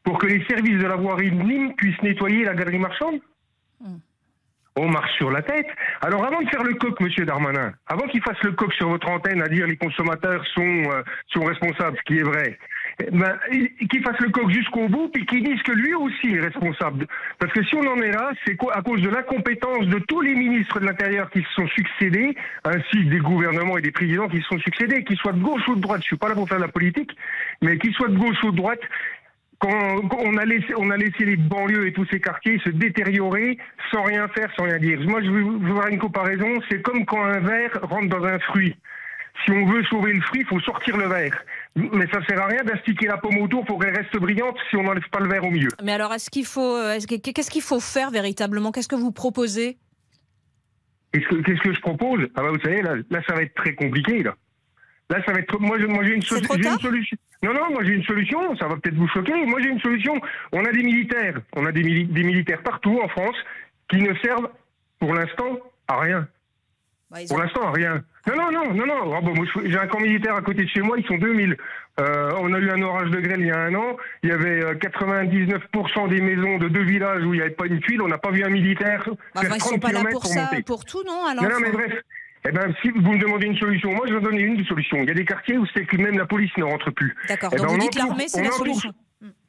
pour 0.03 0.19
que 0.19 0.27
les 0.27 0.45
services 0.47 0.79
de 0.79 0.87
la 0.87 0.97
voirie 0.97 1.31
de 1.31 1.43
Nîmes 1.43 1.75
puissent 1.77 2.03
nettoyer 2.03 2.45
la 2.45 2.55
galerie 2.55 2.79
marchande 2.79 3.21
on 4.77 4.89
marche 4.89 5.13
sur 5.17 5.31
la 5.31 5.43
tête. 5.43 5.67
Alors 6.01 6.25
avant 6.25 6.41
de 6.41 6.49
faire 6.49 6.63
le 6.63 6.75
coq, 6.75 6.99
Monsieur 7.01 7.25
Darmanin, 7.25 7.73
avant 7.87 8.07
qu'il 8.07 8.23
fasse 8.23 8.41
le 8.43 8.53
coq 8.53 8.73
sur 8.75 8.89
votre 8.89 9.09
antenne 9.09 9.43
à 9.43 9.49
dire 9.49 9.67
les 9.67 9.77
consommateurs 9.77 10.45
sont, 10.55 10.63
euh, 10.63 11.03
sont 11.29 11.45
responsables, 11.45 11.97
ce 11.99 12.03
qui 12.05 12.19
est 12.19 12.23
vrai, 12.23 12.59
ben, 13.13 13.37
il- 13.53 13.89
qu'il 13.89 14.03
fasse 14.03 14.19
le 14.21 14.29
coq 14.31 14.51
jusqu'au 14.51 14.89
bout, 14.89 15.09
puis 15.09 15.25
qu'il 15.27 15.43
dise 15.43 15.63
que 15.63 15.73
lui 15.73 15.95
aussi 15.95 16.35
est 16.35 16.41
responsable. 16.41 17.07
Parce 17.39 17.53
que 17.53 17.63
si 17.65 17.75
on 17.75 17.87
en 17.87 17.97
est 18.01 18.13
là, 18.13 18.33
c'est 18.47 18.57
à 18.73 18.83
cause 18.83 19.01
de 19.03 19.09
l'incompétence 19.09 19.87
de 19.87 19.99
tous 20.01 20.21
les 20.21 20.35
ministres 20.35 20.81
de 20.81 20.87
l'Intérieur 20.87 21.31
qui 21.31 21.43
se 21.43 21.53
sont 21.55 21.69
succédés, 21.69 22.35
ainsi 22.65 23.05
que 23.05 23.11
des 23.11 23.19
gouvernements 23.19 23.79
et 23.79 23.83
des 23.83 23.91
présidents 23.91 24.29
qui 24.29 24.39
se 24.39 24.49
sont 24.49 24.59
succédés, 24.59 25.05
qu'ils 25.05 25.17
soient 25.19 25.33
de 25.33 25.41
gauche 25.43 25.67
ou 25.69 25.77
de 25.77 25.81
droite. 25.81 26.01
Je 26.03 26.07
suis 26.09 26.17
pas 26.17 26.29
là 26.29 26.35
pour 26.35 26.49
faire 26.49 26.59
de 26.59 26.65
la 26.65 26.69
politique, 26.69 27.11
mais 27.63 27.79
qu'ils 27.79 27.95
soient 27.95 28.09
de 28.09 28.17
gauche 28.19 28.43
ou 28.45 28.51
de 28.51 28.57
droite, 28.57 28.81
quand, 29.59 30.01
quand 30.09 30.19
on, 30.21 30.37
a 30.39 30.45
laissé, 30.47 30.73
on 30.77 30.91
a 30.91 30.97
laissé 30.97 31.25
les 31.27 31.37
banlieues 31.37 31.87
et 31.87 31.93
tous 31.93 32.07
ces 32.11 32.19
quartiers 32.19 32.59
se 32.65 32.71
détériorer 32.71 33.59
sans 33.91 34.03
rien 34.05 34.27
faire, 34.29 34.49
sans 34.57 34.65
rien 34.65 34.79
dire. 34.79 34.99
Moi, 35.03 35.21
je 35.23 35.31
veux 35.31 35.43
vous 35.43 35.77
faire 35.77 35.89
une 35.89 35.99
comparaison. 35.99 36.49
C'est 36.71 36.81
comme 36.81 37.05
quand 37.05 37.23
un 37.23 37.41
verre 37.41 37.79
rentre 37.83 38.09
dans 38.09 38.25
un 38.25 38.39
fruit. 38.39 38.75
Si 39.45 39.53
on 39.53 39.67
veut 39.67 39.83
sauver 39.85 40.13
le 40.15 40.21
fruit, 40.23 40.41
il 40.41 40.47
faut 40.47 40.61
sortir 40.61 40.97
le 40.97 41.07
verre. 41.09 41.39
Mais 41.77 42.07
ça 42.13 42.19
sert 42.27 42.41
à 42.43 42.47
rien 42.47 42.65
d'astiquer 42.65 43.07
la 43.07 43.17
pomme 43.17 43.39
autour 43.39 43.65
pour 43.65 43.79
qu'elle 43.81 43.95
reste 43.97 44.17
brillante 44.17 44.57
si 44.69 44.77
on 44.77 44.83
n'enlève 44.83 45.09
pas 45.11 45.21
le 45.21 45.29
verre 45.29 45.45
au 45.45 45.51
milieu. 45.51 45.69
Mais 45.83 45.93
alors, 45.93 46.13
est-ce 46.13 46.29
qu'il 46.29 46.45
faut, 46.45 46.77
euh, 46.77 46.95
est-ce 46.95 47.07
que- 47.07 47.15
qu'est-ce 47.15 47.51
qu'il 47.51 47.63
faut 47.63 47.79
faire 47.81 48.11
véritablement? 48.11 48.73
Qu'est-ce 48.73 48.89
que 48.89 48.97
vous 48.97 49.13
proposez? 49.13 49.79
Qu'est-ce 51.13 51.61
que, 51.63 51.73
je 51.73 51.81
propose? 51.81 52.29
Ah 52.37 52.43
bah 52.43 52.51
vous 52.51 52.61
savez, 52.61 52.83
là, 52.83 52.95
là, 53.11 53.21
ça 53.29 53.35
va 53.35 53.43
être 53.43 53.55
très 53.55 53.75
compliqué. 53.75 54.23
Là, 54.23 54.35
là 55.11 55.23
ça 55.25 55.33
va 55.33 55.41
être. 55.41 55.59
Moi, 55.61 55.77
j'ai 55.79 56.15
une, 56.15 56.23
so- 56.23 56.37
une 56.39 56.79
solution. 56.79 57.17
Non, 57.43 57.55
non, 57.55 57.71
moi 57.71 57.83
j'ai 57.85 57.95
une 57.95 58.05
solution. 58.05 58.55
Ça 58.57 58.69
va 58.69 58.77
peut-être 58.77 58.95
vous 58.97 59.09
choquer. 59.09 59.33
Moi 59.47 59.61
j'ai 59.63 59.71
une 59.71 59.81
solution. 59.81 60.21
On 60.53 60.65
a 60.65 60.71
des 60.73 60.83
militaires. 60.83 61.41
On 61.57 61.67
a 61.67 61.73
des, 61.73 61.83
mili- 61.83 62.07
des 62.07 62.23
militaires 62.23 62.63
partout 62.63 63.01
en 63.03 63.09
France 63.09 63.35
qui 63.89 63.97
ne 63.97 64.15
servent 64.23 64.51
pour 65.01 65.15
l'instant 65.15 65.59
à 65.89 66.01
rien. 66.01 66.29
Bah, 67.11 67.19
Pour 67.29 67.39
ont- 67.39 67.41
l'instant, 67.41 67.63
à 67.69 67.73
rien. 67.73 68.05
Non, 68.27 68.37
non, 68.37 68.51
non, 68.53 68.75
non, 68.75 68.87
non. 68.87 69.15
Ah 69.17 69.21
bon, 69.21 69.35
je- 69.45 69.69
j'ai 69.71 69.79
un 69.79 69.87
camp 69.87 70.01
militaire 70.01 70.35
à 70.37 70.43
côté 70.43 70.65
de 70.65 70.69
chez 70.69 70.83
moi, 70.83 70.97
ils 70.99 71.07
sont 71.07 71.17
2000. 71.17 71.57
Euh, 72.01 72.33
on 72.39 72.53
a 72.53 72.59
eu 72.59 72.71
un 72.71 72.83
orage 72.83 73.11
de 73.11 73.19
grêle 73.21 73.41
il 73.41 73.47
y 73.47 73.51
a 73.51 73.59
un 73.61 73.75
an. 73.75 73.97
Il 74.23 74.29
y 74.31 74.33
avait 74.33 74.63
euh, 74.65 74.75
99% 74.75 76.09
des 76.09 76.21
maisons 76.21 76.59
de 76.59 76.69
deux 76.69 76.83
villages 76.85 77.25
où 77.25 77.33
il 77.35 77.39
n'y 77.39 77.43
avait 77.43 77.51
pas 77.51 77.67
une 77.67 77.81
tuile. 77.81 78.03
On 78.03 78.09
n'a 78.09 78.19
pas 78.19 78.31
vu 78.31 78.43
un 78.45 78.49
militaire 78.51 79.05
Bah, 79.35 79.41
faire 79.43 79.51
enfin, 79.51 79.55
ils 79.57 79.59
30 79.59 79.73
sont 79.73 79.79
pas 79.79 79.93
là 79.93 80.01
pour 80.03 80.11
pour 80.23 80.27
ça, 80.27 80.43
monter. 80.43 80.63
pour 80.63 80.85
tout, 80.85 81.03
non 81.07 81.25
Alain 81.27 81.43
Non, 81.43 81.49
non, 81.49 81.61
mais 81.61 81.71
bref. 81.71 81.93
Eh 82.49 82.53
ben, 82.53 82.75
si 82.81 82.91
vous 82.91 83.01
me 83.13 83.19
demandez 83.19 83.47
une 83.47 83.57
solution, 83.59 83.93
moi 83.93 84.07
je 84.09 84.15
vais 84.15 84.21
donner 84.21 84.41
une 84.41 84.57
des 84.57 84.65
solutions. 84.65 84.97
Il 84.99 85.09
y 85.09 85.11
a 85.11 85.15
des 85.15 85.27
quartiers 85.27 85.59
où 85.59 85.67
c'est 85.75 85.85
que 85.85 85.97
même 85.99 86.17
la 86.17 86.25
police 86.27 86.51
ne 86.57 86.65
rentre 86.65 86.91
plus. 86.91 87.15
D'accord, 87.29 87.51
Eh 87.53 87.57
donc 87.57 87.67
ben, 87.67 87.73
vous 87.73 87.79
on 87.79 87.83
dites 87.83 87.95
l'armée, 87.97 88.29
c'est 88.29 88.41
la 88.43 88.49
entoure- 88.49 88.57
solution. 88.59 88.93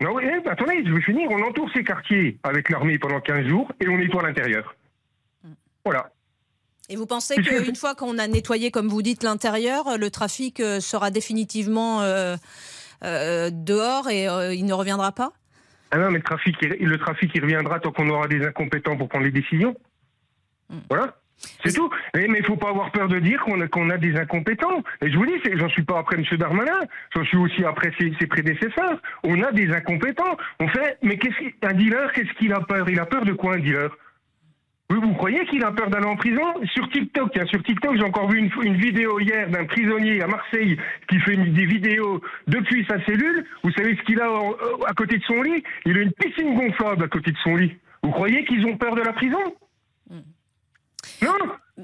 Non, 0.01 0.19
eh 0.19 0.25
ben, 0.25 0.51
attendez, 0.51 0.83
je 0.85 0.91
vais 0.91 1.01
finir. 1.01 1.29
On 1.31 1.41
entoure 1.41 1.69
ces 1.73 1.83
quartiers 1.85 2.37
avec 2.43 2.69
l'armée 2.69 2.99
pendant 2.99 3.21
15 3.21 3.47
jours 3.47 3.71
et 3.79 3.87
on 3.87 3.97
nettoie 3.97 4.23
l'intérieur. 4.23 4.75
Voilà. 5.85 6.09
Et 6.91 6.97
vous 6.97 7.05
pensez 7.07 7.35
qu'une 7.41 7.75
fois 7.77 7.95
qu'on 7.95 8.17
a 8.17 8.27
nettoyé, 8.27 8.69
comme 8.69 8.87
vous 8.89 9.01
dites, 9.01 9.23
l'intérieur, 9.23 9.97
le 9.97 10.09
trafic 10.11 10.59
euh, 10.59 10.79
sera 10.81 11.09
définitivement 11.09 12.01
euh, 12.01 12.35
euh, 13.03 13.49
dehors 13.51 14.09
et 14.09 14.27
euh, 14.27 14.53
il 14.53 14.65
ne 14.65 14.73
reviendra 14.73 15.11
pas? 15.13 15.31
Ah 15.91 15.97
non, 15.97 16.11
mais 16.11 16.17
le 16.17 16.23
trafic, 16.23 16.55
il- 16.61 16.87
le 16.87 16.97
trafic, 16.97 17.31
il 17.33 17.41
reviendra 17.41 17.79
tant 17.79 17.91
qu'on 17.91 18.09
aura 18.09 18.27
des 18.27 18.45
incompétents 18.45 18.97
pour 18.97 19.07
prendre 19.09 19.25
les 19.25 19.31
décisions. 19.31 19.75
Hmm. 20.69 20.79
Voilà. 20.89 21.15
C'est 21.65 21.73
tout. 21.73 21.89
Mais 22.13 22.27
il 22.37 22.45
faut 22.45 22.55
pas 22.55 22.69
avoir 22.69 22.91
peur 22.91 23.07
de 23.07 23.17
dire 23.19 23.41
qu'on 23.41 23.59
a, 23.89 23.97
des 23.97 24.15
incompétents. 24.15 24.83
Et 25.01 25.09
je 25.11 25.17
vous 25.17 25.25
dis, 25.25 25.33
j'en 25.55 25.69
suis 25.69 25.83
pas 25.83 25.97
après 25.97 26.17
M. 26.17 26.23
Darmanin, 26.37 26.79
j'en 27.15 27.23
suis 27.25 27.37
aussi 27.37 27.63
après 27.65 27.91
ses, 27.99 28.13
ses 28.19 28.27
prédécesseurs. 28.27 29.01
On 29.23 29.41
a 29.41 29.51
des 29.51 29.71
incompétents. 29.71 30.37
On 30.59 30.67
fait, 30.67 30.97
mais 31.01 31.17
qu'est-ce 31.17 31.35
qu'il- 31.37 31.53
un 31.63 31.73
dealer, 31.73 32.11
qu'est-ce 32.13 32.31
qu'il 32.37 32.53
a 32.53 32.59
peur? 32.61 32.87
Il 32.89 32.99
a 32.99 33.05
peur 33.07 33.25
de 33.25 33.33
quoi 33.33 33.55
un 33.55 33.59
dealer? 33.59 33.89
Oui, 34.91 34.99
vous 35.01 35.13
croyez 35.13 35.45
qu'il 35.45 35.63
a 35.63 35.71
peur 35.71 35.89
d'aller 35.89 36.05
en 36.05 36.15
prison 36.15 36.53
Sur 36.73 36.89
TikTok, 36.89 37.35
hein, 37.37 37.45
sur 37.47 37.63
TikTok, 37.63 37.95
j'ai 37.97 38.03
encore 38.03 38.29
vu 38.29 38.39
une, 38.39 38.51
une 38.63 38.75
vidéo 38.77 39.19
hier 39.19 39.49
d'un 39.49 39.65
prisonnier 39.65 40.21
à 40.21 40.27
Marseille 40.27 40.77
qui 41.09 41.19
fait 41.21 41.33
une- 41.33 41.53
des 41.53 41.65
vidéos 41.65 42.21
depuis 42.47 42.85
sa 42.89 43.03
cellule. 43.05 43.45
Vous 43.63 43.71
savez 43.71 43.95
ce 43.95 44.01
qu'il 44.03 44.19
a 44.21 44.31
en- 44.31 44.51
euh, 44.51 44.85
à 44.87 44.93
côté 44.93 45.17
de 45.17 45.23
son 45.23 45.41
lit? 45.41 45.63
Il 45.85 45.97
a 45.97 46.01
une 46.01 46.11
piscine 46.13 46.53
gonflable 46.55 47.03
à 47.03 47.07
côté 47.07 47.31
de 47.31 47.37
son 47.43 47.55
lit. 47.55 47.75
Vous 48.03 48.11
croyez 48.11 48.43
qu'ils 48.45 48.65
ont 48.65 48.77
peur 48.77 48.95
de 48.95 49.01
la 49.01 49.13
prison? 49.13 49.39
Non, 51.23 51.33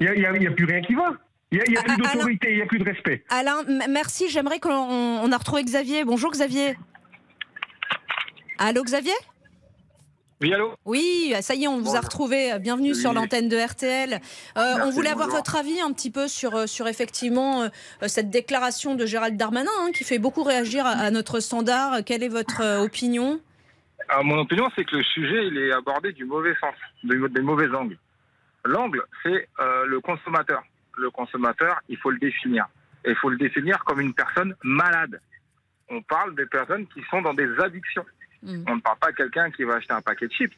il 0.00 0.10
n'y 0.10 0.46
a, 0.46 0.50
plus 0.50 0.64
rien 0.64 0.80
qui 0.80 0.94
va. 0.94 1.12
Il 1.50 1.58
n'y 1.68 1.76
a, 1.76 1.80
Ah, 1.80 1.82
plus 1.94 2.02
ah, 2.04 2.12
d'autorité, 2.14 2.48
il 2.50 2.56
n'y 2.56 2.62
a 2.62 2.66
plus 2.66 2.78
de 2.78 2.84
respect. 2.84 3.24
Alain, 3.30 3.56
merci. 3.88 4.28
J'aimerais 4.28 4.58
qu'on 4.60 4.70
on 4.70 5.32
a 5.32 5.36
retrouvé 5.36 5.62
Xavier. 5.64 6.04
Bonjour 6.04 6.30
Xavier. 6.30 6.76
Allô 8.58 8.82
Xavier? 8.82 9.12
Oui, 10.40 10.54
allô 10.54 10.72
Oui, 10.84 11.34
ça 11.40 11.54
y 11.56 11.64
est, 11.64 11.68
on 11.68 11.80
vous 11.80 11.96
a 11.96 12.00
retrouvé. 12.00 12.56
Bienvenue 12.60 12.94
sur 12.94 13.12
l'antenne 13.12 13.48
de 13.48 13.56
RTL. 13.56 14.14
Euh, 14.14 14.18
Merci, 14.56 14.80
on 14.84 14.90
voulait 14.90 15.10
avoir 15.10 15.26
bonjour. 15.26 15.40
votre 15.40 15.56
avis 15.56 15.80
un 15.80 15.92
petit 15.92 16.12
peu 16.12 16.28
sur, 16.28 16.54
euh, 16.54 16.66
sur 16.66 16.86
effectivement 16.86 17.62
euh, 17.62 17.68
cette 18.06 18.30
déclaration 18.30 18.94
de 18.94 19.04
Gérald 19.04 19.36
Darmanin 19.36 19.70
hein, 19.80 19.90
qui 19.92 20.04
fait 20.04 20.20
beaucoup 20.20 20.44
réagir 20.44 20.86
à, 20.86 20.90
à 20.90 21.10
notre 21.10 21.40
standard. 21.40 22.04
Quelle 22.06 22.22
est 22.22 22.28
votre 22.28 22.60
euh, 22.62 22.84
opinion? 22.84 23.40
Ah, 24.08 24.22
Mon 24.22 24.38
opinion, 24.38 24.70
c'est 24.76 24.84
que 24.84 24.94
le 24.96 25.02
sujet, 25.02 25.48
il 25.48 25.58
est 25.58 25.72
abordé 25.72 26.12
du 26.12 26.24
mauvais 26.24 26.54
sens, 26.60 26.74
de- 27.02 27.26
des 27.26 27.42
mauvais 27.42 27.68
angles. 27.74 27.98
L'angle, 28.64 29.02
c'est 29.24 29.48
le 29.58 29.98
consommateur. 30.00 30.62
Le 30.96 31.10
consommateur, 31.10 31.80
il 31.88 31.96
faut 31.96 32.10
le 32.10 32.18
définir. 32.18 32.66
Et 33.04 33.10
il 33.10 33.16
faut 33.16 33.28
le 33.30 33.38
définir 33.38 33.82
comme 33.84 34.00
une 34.00 34.12
personne 34.14 34.54
malade. 34.62 35.20
On 35.88 36.02
parle 36.02 36.34
des 36.36 36.44
personnes 36.46 36.86
qui 36.88 37.00
sont 37.10 37.22
dans 37.22 37.34
des 37.34 37.48
addictions. 37.60 38.04
Mm. 38.42 38.64
On 38.68 38.76
ne 38.76 38.80
parle 38.80 38.98
pas 38.98 39.10
de 39.10 39.16
quelqu'un 39.16 39.50
qui 39.50 39.64
va 39.64 39.74
acheter 39.76 39.92
un 39.92 40.00
paquet 40.00 40.26
de 40.28 40.32
chips. 40.32 40.54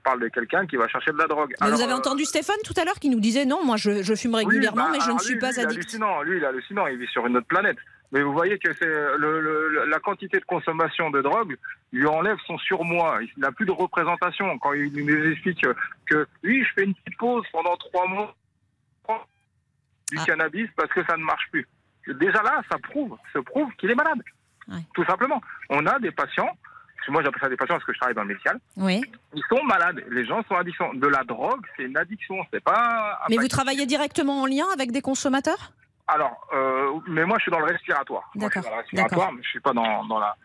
On 0.00 0.02
parle 0.10 0.20
de 0.20 0.28
quelqu'un 0.28 0.66
qui 0.66 0.76
va 0.76 0.86
chercher 0.88 1.10
de 1.12 1.18
la 1.18 1.26
drogue. 1.26 1.50
Mais 1.60 1.66
Alors, 1.66 1.76
vous 1.78 1.82
avez 1.82 1.92
euh, 1.92 1.96
entendu 1.96 2.24
Stéphane 2.24 2.56
tout 2.64 2.74
à 2.76 2.84
l'heure 2.84 3.00
qui 3.00 3.08
nous 3.10 3.18
disait 3.20 3.44
non, 3.44 3.64
moi 3.64 3.76
je, 3.76 4.02
je 4.04 4.14
fume 4.14 4.34
régulièrement, 4.36 4.84
oui, 4.84 4.90
bah, 4.90 4.92
mais 4.92 5.00
je 5.00 5.06
ne 5.06 5.10
alors 5.10 5.20
suis 5.20 5.38
pas 5.38 5.48
lui, 5.50 5.56
il 5.56 5.60
est 5.60 5.64
addict. 5.64 5.80
hallucinant. 5.82 6.22
Lui, 6.22 6.36
il 6.36 6.42
est 6.42 6.46
hallucinant. 6.46 6.86
Il 6.86 6.98
vit 6.98 7.08
sur 7.08 7.26
une 7.26 7.36
autre 7.36 7.46
planète. 7.48 7.76
Mais 8.12 8.22
vous 8.22 8.32
voyez 8.32 8.56
que 8.60 8.72
c'est 8.74 8.86
le, 8.86 9.40
le- 9.40 9.84
la 9.88 9.98
quantité 9.98 10.38
de 10.38 10.44
consommation 10.44 11.10
de 11.10 11.20
drogue 11.22 11.56
lui 11.92 12.06
enlève 12.06 12.36
son 12.46 12.56
surmoi. 12.58 13.18
Il 13.22 13.40
n'a 13.40 13.50
plus 13.50 13.66
de 13.66 13.72
représentation. 13.72 14.56
Quand 14.60 14.74
il 14.74 14.92
nous 15.04 15.30
explique 15.32 15.60
que, 15.60 15.74
que 16.08 16.26
oui, 16.44 16.62
je 16.62 16.72
fais 16.74 16.84
une 16.84 16.94
petite 16.94 17.18
pause 17.18 17.44
pendant 17.50 17.76
trois 17.76 18.06
mois 18.06 18.36
du 20.12 20.18
Ah. 20.20 20.24
cannabis 20.24 20.68
parce 20.76 20.90
que 20.92 21.04
ça 21.04 21.16
ne 21.16 21.24
marche 21.24 21.48
plus. 21.50 21.66
Déjà 22.06 22.40
là, 22.42 22.62
ça 22.70 22.78
prouve, 22.78 23.16
ça 23.32 23.42
prouve 23.42 23.68
qu'il 23.76 23.90
est 23.90 23.94
malade. 23.96 24.22
Ouais. 24.68 24.78
Tout 24.94 25.04
simplement. 25.04 25.42
On 25.70 25.84
a 25.86 25.98
des 25.98 26.12
patients. 26.12 26.56
Moi, 27.10 27.22
j'appelle 27.22 27.40
ça 27.40 27.48
des 27.48 27.56
patients 27.56 27.74
parce 27.74 27.84
que 27.84 27.92
je 27.92 27.98
travaille 27.98 28.14
dans 28.14 28.22
le 28.22 28.28
médical. 28.28 28.58
Oui. 28.76 29.00
Ils 29.34 29.42
sont 29.48 29.62
malades. 29.64 30.04
Les 30.10 30.24
gens 30.24 30.42
sont 30.48 30.54
addicts. 30.56 30.78
De 30.94 31.06
la 31.06 31.24
drogue, 31.24 31.64
c'est 31.76 31.84
une 31.84 31.96
addiction. 31.96 32.36
C'est 32.52 32.62
pas. 32.62 33.20
Mais 33.30 33.36
vous 33.36 33.48
travaillez 33.48 33.86
directement 33.86 34.42
en 34.42 34.46
lien 34.46 34.66
avec 34.72 34.92
des 34.92 35.02
consommateurs? 35.02 35.72
Alors, 36.08 36.46
euh, 36.54 36.92
mais 37.08 37.24
moi, 37.24 37.36
je 37.38 37.42
suis 37.42 37.50
dans 37.50 37.58
le 37.58 37.66
respiratoire. 37.66 38.30
Moi, 38.34 38.48
je 38.54 38.60
suis 38.60 38.60
D'accord, 38.60 38.70
dans 38.70 38.76
le 38.76 38.82
respiratoire, 38.82 39.32
mais 39.32 39.42
je 39.42 39.48
suis 39.48 39.60
pas 39.60 39.72
dans, 39.72 40.04
dans 40.04 40.18
la 40.20 40.36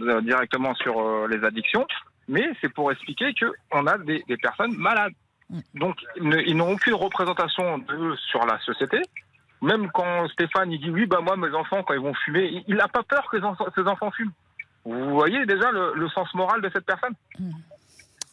euh, 0.00 0.20
directement 0.22 0.74
sur 0.76 0.98
euh, 1.00 1.28
les 1.28 1.44
addictions. 1.44 1.86
Mais 2.28 2.48
c'est 2.60 2.72
pour 2.72 2.90
expliquer 2.92 3.34
que 3.34 3.52
on 3.72 3.86
a 3.86 3.98
des, 3.98 4.22
des 4.26 4.36
personnes 4.38 4.74
malades. 4.76 5.12
Mm. 5.50 5.60
Donc, 5.74 5.96
ils 6.16 6.28
ne- 6.28 6.40
ils 6.40 6.56
n'ont 6.56 6.72
aucune 6.72 6.94
représentation 6.94 7.76
d'eux 7.78 8.16
sur 8.30 8.46
la 8.46 8.58
société. 8.60 9.02
Même 9.60 9.90
quand 9.92 10.26
Stéphane 10.28 10.72
il 10.72 10.80
dit 10.80 10.90
oui, 10.90 11.04
bah 11.06 11.20
moi, 11.22 11.36
mes 11.36 11.54
enfants, 11.54 11.82
quand 11.82 11.92
ils 11.94 12.00
vont 12.00 12.14
fumer, 12.14 12.64
il- 12.66 12.74
n'a 12.76 12.88
pas 12.88 13.02
peur 13.02 13.28
que 13.30 13.38
ses 13.38 13.86
enfants 13.86 14.10
fument. 14.12 14.32
Vous 14.84 15.10
voyez 15.10 15.44
déjà 15.46 15.70
le, 15.70 15.94
le 15.94 16.08
sens 16.08 16.32
moral 16.34 16.60
de 16.60 16.70
cette 16.72 16.84
personne 16.84 17.14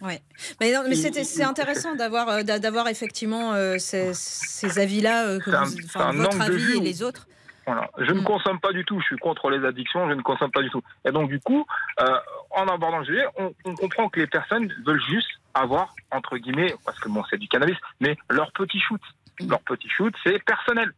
Oui. 0.01 0.15
Mais, 0.59 0.73
non, 0.73 0.81
c'est 0.91 1.43
intéressant 1.43 1.95
d'avoir 1.95 2.29
euh, 2.29 2.43
d'avoir 2.43 2.87
effectivement 2.87 3.53
euh, 3.53 3.77
ces, 3.77 4.13
ces 4.13 4.79
avis-là, 4.79 5.27
euh, 5.27 5.39
enfin, 5.85 6.11
votre 6.13 6.41
avis 6.41 6.77
et 6.77 6.79
les 6.79 7.03
autres. 7.03 7.27
Voilà. 7.67 7.87
Je 7.99 8.11
ne 8.13 8.21
Mm. 8.21 8.23
consomme 8.23 8.59
pas 8.59 8.71
du 8.73 8.83
tout. 8.83 8.99
Je 8.99 9.05
suis 9.05 9.17
contre 9.17 9.51
les 9.51 9.63
addictions. 9.63 10.09
Je 10.09 10.15
ne 10.15 10.21
consomme 10.23 10.49
pas 10.49 10.61
du 10.63 10.71
tout. 10.71 10.81
Et 11.05 11.11
donc, 11.11 11.29
du 11.29 11.39
coup, 11.39 11.65
euh, 12.01 12.15
en 12.49 12.67
abordant 12.67 12.97
le 12.99 13.05
sujet, 13.05 13.25
on, 13.37 13.53
on 13.65 13.75
comprend 13.75 14.09
que 14.09 14.19
les 14.19 14.25
personnes 14.27 14.73
veulent 14.87 15.03
juste 15.07 15.29
avoir, 15.53 15.93
entre 16.09 16.37
guillemets, 16.37 16.73
parce 16.83 16.99
que 16.99 17.09
bon, 17.09 17.23
c'est 17.29 17.37
du 17.37 17.47
cannabis, 17.47 17.77
mais 17.99 18.17
leur 18.31 18.51
petit 18.53 18.79
shoot. 18.79 19.01
Mm. 19.39 19.49
Leur 19.51 19.59
petit 19.59 19.89
shoot, 19.89 20.13
c'est 20.23 20.43
personnel. 20.43 20.91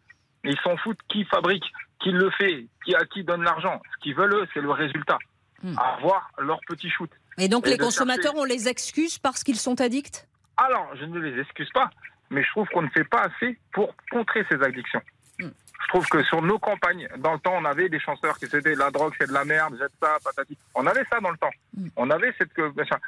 Ils 0.45 0.57
s'en 0.63 0.77
foutent 0.77 1.01
qui 1.09 1.25
fabrique, 1.25 1.65
qui 1.99 2.11
le 2.11 2.29
fait, 2.31 2.65
qui 2.85 2.95
à 2.95 3.03
qui 3.05 3.23
donne 3.25 3.43
l'argent. 3.43 3.81
Ce 3.95 4.03
qu'ils 4.03 4.15
veulent, 4.15 4.33
eux, 4.33 4.47
c'est 4.53 4.61
le 4.61 4.71
résultat. 4.71 5.17
Mm. 5.63 5.75
Avoir 5.77 6.31
leur 6.39 6.59
petit 6.67 6.89
shoot. 6.89 7.09
Et 7.37 7.47
donc 7.47 7.67
Et 7.67 7.71
les 7.71 7.77
consommateurs, 7.77 8.33
chercher- 8.33 8.39
on 8.39 8.43
les 8.45 8.67
excuse 8.67 9.19
parce 9.19 9.43
qu'ils 9.43 9.57
sont 9.59 9.79
addicts? 9.81 10.27
Alors, 10.57 10.89
je 10.95 11.05
ne 11.05 11.19
les 11.19 11.39
excuse 11.41 11.69
pas, 11.73 11.89
mais 12.29 12.43
je 12.43 12.49
trouve 12.49 12.67
qu'on 12.69 12.81
ne 12.81 12.89
fait 12.89 13.03
pas 13.03 13.23
assez 13.29 13.57
pour 13.73 13.93
contrer 14.11 14.45
ces 14.49 14.61
addictions. 14.61 15.01
Mm. 15.39 15.47
Je 15.83 15.87
trouve 15.87 16.07
que 16.07 16.23
sur 16.23 16.41
nos 16.41 16.59
campagnes, 16.59 17.07
dans 17.17 17.33
le 17.33 17.39
temps, 17.39 17.53
on 17.55 17.65
avait 17.65 17.89
des 17.89 17.99
chanteurs 17.99 18.37
qui 18.37 18.47
c'était 18.47 18.75
la 18.75 18.91
drogue, 18.91 19.13
c'est 19.19 19.27
de 19.27 19.33
la 19.33 19.45
merde, 19.45 19.75
jette 19.79 19.91
ça, 20.01 20.17
patati. 20.23 20.57
On 20.75 20.85
avait 20.85 21.03
ça 21.11 21.19
dans 21.19 21.31
le 21.31 21.37
temps. 21.37 21.49
Mm. 21.75 21.87
On 21.95 22.09
avait 22.09 22.33
cette. 22.37 22.51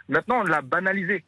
Maintenant, 0.10 0.40
on 0.40 0.44
l'a 0.44 0.62
banalisé. 0.62 1.24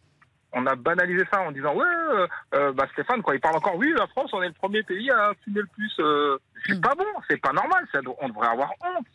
On 0.57 0.65
a 0.67 0.75
banalisé 0.75 1.23
ça 1.33 1.41
en 1.41 1.51
disant 1.51 1.73
ouais, 1.75 1.83
euh, 1.85 2.27
euh, 2.53 2.71
bah 2.71 2.88
Stéphane, 2.93 3.21
quoi, 3.21 3.35
il 3.35 3.41
parle 3.41 3.57
encore. 3.57 3.75
Oui, 3.75 3.93
la 3.97 4.07
France, 4.07 4.29
on 4.33 4.41
est 4.41 4.47
le 4.47 4.53
premier 4.53 4.83
pays 4.83 5.11
à 5.11 5.33
fumer 5.43 5.59
le 5.61 5.67
plus. 5.67 5.93
euh, 5.99 6.38
c'est 6.65 6.79
pas 6.79 6.95
bon, 6.95 7.05
c'est 7.29 7.38
pas 7.41 7.51
normal. 7.51 7.85
Ça, 7.91 7.99
on 8.21 8.29
devrait 8.29 8.47
avoir 8.47 8.69
honte. 8.81 9.05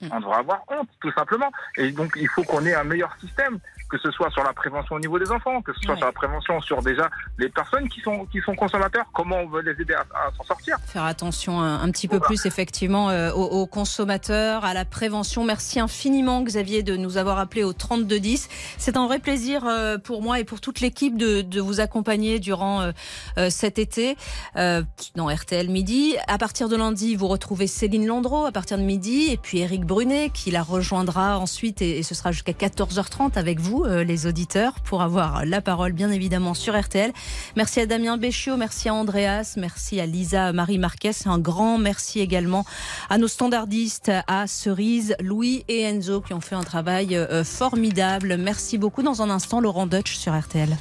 Mm. 0.00 0.08
On 0.12 0.20
devrait 0.20 0.36
avoir 0.38 0.62
honte, 0.68 0.88
tout 1.00 1.12
simplement. 1.12 1.50
Et 1.78 1.90
donc, 1.90 2.12
il 2.16 2.28
faut 2.28 2.42
qu'on 2.44 2.64
ait 2.66 2.74
un 2.74 2.84
meilleur 2.84 3.10
système, 3.20 3.58
que 3.88 3.98
ce 3.98 4.10
soit 4.10 4.30
sur 4.30 4.42
la 4.42 4.52
prévention 4.52 4.96
au 4.96 5.00
niveau 5.00 5.18
des 5.18 5.30
enfants, 5.30 5.62
que 5.62 5.72
ce 5.72 5.80
soit 5.80 5.92
Ouais. 5.92 5.98
sur 5.98 6.06
la 6.06 6.12
prévention 6.12 6.60
sur 6.60 6.82
déjà 6.82 7.08
les 7.38 7.48
personnes 7.48 7.88
qui 7.88 8.00
sont, 8.00 8.26
qui 8.26 8.40
sont 8.40 8.54
consommateurs, 8.54 9.06
comment 9.14 9.36
on 9.36 9.46
veut 9.48 9.62
les 9.62 9.80
aider 9.80 9.94
à, 9.94 10.00
à 10.00 10.32
s'en 10.36 10.44
sortir. 10.44 10.76
Faire 10.86 11.04
attention 11.04 11.60
un, 11.60 11.80
un 11.82 11.90
petit 11.90 12.08
peu 12.08 12.20
plus 12.20 12.44
effectivement 12.46 13.08
euh, 13.10 13.32
aux, 13.32 13.44
aux 13.62 13.66
consommateurs, 13.66 14.64
à 14.64 14.74
la 14.74 14.84
prévention. 14.84 15.44
Merci 15.44 15.80
infiniment 15.80 16.42
Xavier 16.42 16.82
de 16.82 16.96
nous 16.96 17.16
avoir 17.16 17.38
appelé 17.38 17.62
au 17.64 17.72
3210. 17.72 18.48
C'est 18.78 18.96
un 18.96 19.06
vrai 19.06 19.18
plaisir 19.20 19.64
euh, 19.66 19.96
pour 19.98 20.20
moi 20.22 20.40
et 20.40 20.44
pour 20.44 20.60
toute 20.60 20.80
l'équipe 20.80 21.16
de, 21.16 21.40
de 21.42 21.60
vous 21.60 21.80
accompagner 21.80 22.38
durant 22.40 22.82
euh, 22.82 22.92
euh, 23.38 23.50
cet 23.50 23.78
été 23.78 24.16
euh, 24.56 24.82
dans 25.14 25.28
RTL 25.28 25.68
Midi. 25.70 26.16
À 26.28 26.38
partir 26.38 26.68
de 26.68 26.76
lundi, 26.76 27.14
vous 27.16 27.28
retrouvez 27.28 27.66
Céline 27.66 28.06
Landreau 28.06 28.44
à 28.46 28.52
partir 28.52 28.76
de 28.78 28.82
midi 28.82 29.28
et 29.30 29.36
puis 29.36 29.58
Eric 29.60 29.85
Brunet 29.86 30.30
qui 30.30 30.50
la 30.50 30.64
rejoindra 30.64 31.38
ensuite 31.38 31.80
et, 31.80 32.02
ce 32.02 32.14
sera 32.16 32.32
jusqu'à 32.32 32.50
14h30 32.50 33.38
avec 33.38 33.60
vous 33.60 33.84
euh, 33.84 34.02
les 34.02 34.26
auditeurs 34.26 34.80
pour 34.80 35.00
avoir 35.00 35.46
la 35.46 35.60
parole 35.60 35.92
bien 35.92 36.10
évidemment 36.10 36.54
sur 36.54 36.78
RTL. 36.78 37.12
Merci 37.54 37.80
à 37.80 37.86
Damien 37.86 38.16
Béchiot, 38.16 38.56
merci 38.56 38.88
à 38.88 38.94
Andreas, 38.94 39.54
merci 39.56 40.00
à 40.00 40.06
Lisa 40.06 40.52
Marie 40.52 40.78
Marquez. 40.78 41.12
Un 41.26 41.38
grand 41.38 41.78
merci 41.78 42.18
également 42.18 42.66
à 43.08 43.16
nos 43.16 43.28
standardistes, 43.28 44.10
à 44.26 44.48
Cerise, 44.48 45.14
Louis 45.20 45.64
et 45.68 45.82
Enzo 45.82 46.20
qui 46.20 46.34
ont 46.34 46.40
fait 46.40 46.56
un 46.56 46.64
travail 46.64 47.14
euh, 47.14 47.44
formidable. 47.44 48.36
Merci 48.38 48.78
beaucoup. 48.78 49.04
Dans 49.04 49.22
un 49.22 49.30
instant, 49.30 49.60
Laurent 49.60 49.86
Deutsch 49.86 50.16
sur 50.16 50.36
RTL. 50.36 50.76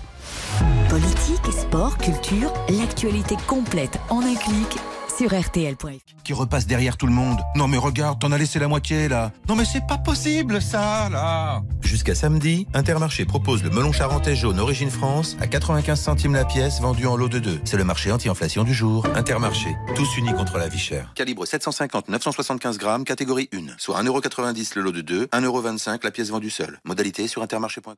Politique, 0.89 1.46
sport, 1.52 1.98
culture, 2.00 2.52
l'actualité 2.70 3.36
complète 3.48 4.00
en 4.10 4.22
un 4.22 4.34
clic 4.34 4.80
sur 5.17 5.34
rtl.fr. 5.34 6.23
qui 6.23 6.34
repasse 6.34 6.67
derrière 6.67 6.97
tout 6.97 7.08
le 7.08 7.13
monde. 7.13 7.39
Non 7.56 7.67
mais 7.67 7.78
regarde, 7.78 8.19
t'en 8.19 8.32
as 8.32 8.38
laissé 8.38 8.60
la 8.60 8.67
moitié 8.67 9.08
là. 9.08 9.32
Non 9.47 9.56
mais 9.56 9.65
c'est 9.65 9.86
pas 9.88 9.97
possible 9.97 10.62
ça 10.62 11.10
là. 11.10 11.62
Jusqu'à 11.82 12.15
samedi, 12.15 12.67
Intermarché 12.73 13.25
propose 13.25 13.63
le 13.63 13.69
melon 13.69 13.91
charentais 13.91 14.36
jaune 14.36 14.60
Origine 14.60 14.89
France 14.89 15.38
à 15.39 15.47
95 15.47 15.99
centimes 15.99 16.34
la 16.34 16.45
pièce 16.45 16.82
vendu 16.82 17.06
en 17.08 17.15
lot 17.15 17.30
de 17.30 17.39
2. 17.39 17.62
C'est 17.63 17.78
le 17.78 17.84
marché 17.84 18.12
anti-inflation 18.12 18.63
du 18.63 18.73
jour. 18.73 19.06
Intermarché, 19.15 19.75
tous 19.95 20.17
unis 20.17 20.34
contre 20.34 20.58
la 20.58 20.67
vie 20.67 20.80
chère. 20.80 21.13
Calibre 21.15 21.45
750-975 21.45 22.78
grammes, 22.78 23.04
catégorie 23.04 23.49
1. 23.54 23.75
Soit 23.78 24.01
1,90€ 24.01 24.73
le 24.75 24.82
lot 24.82 24.91
de 24.91 25.01
2, 25.01 25.25
1,25€ 25.28 25.99
la 26.04 26.12
pièce 26.12 26.30
vendue 26.30 26.49
seule. 26.49 26.80
Modalité 26.84 27.28
sur 27.28 27.41
intermarché.com. 27.41 27.93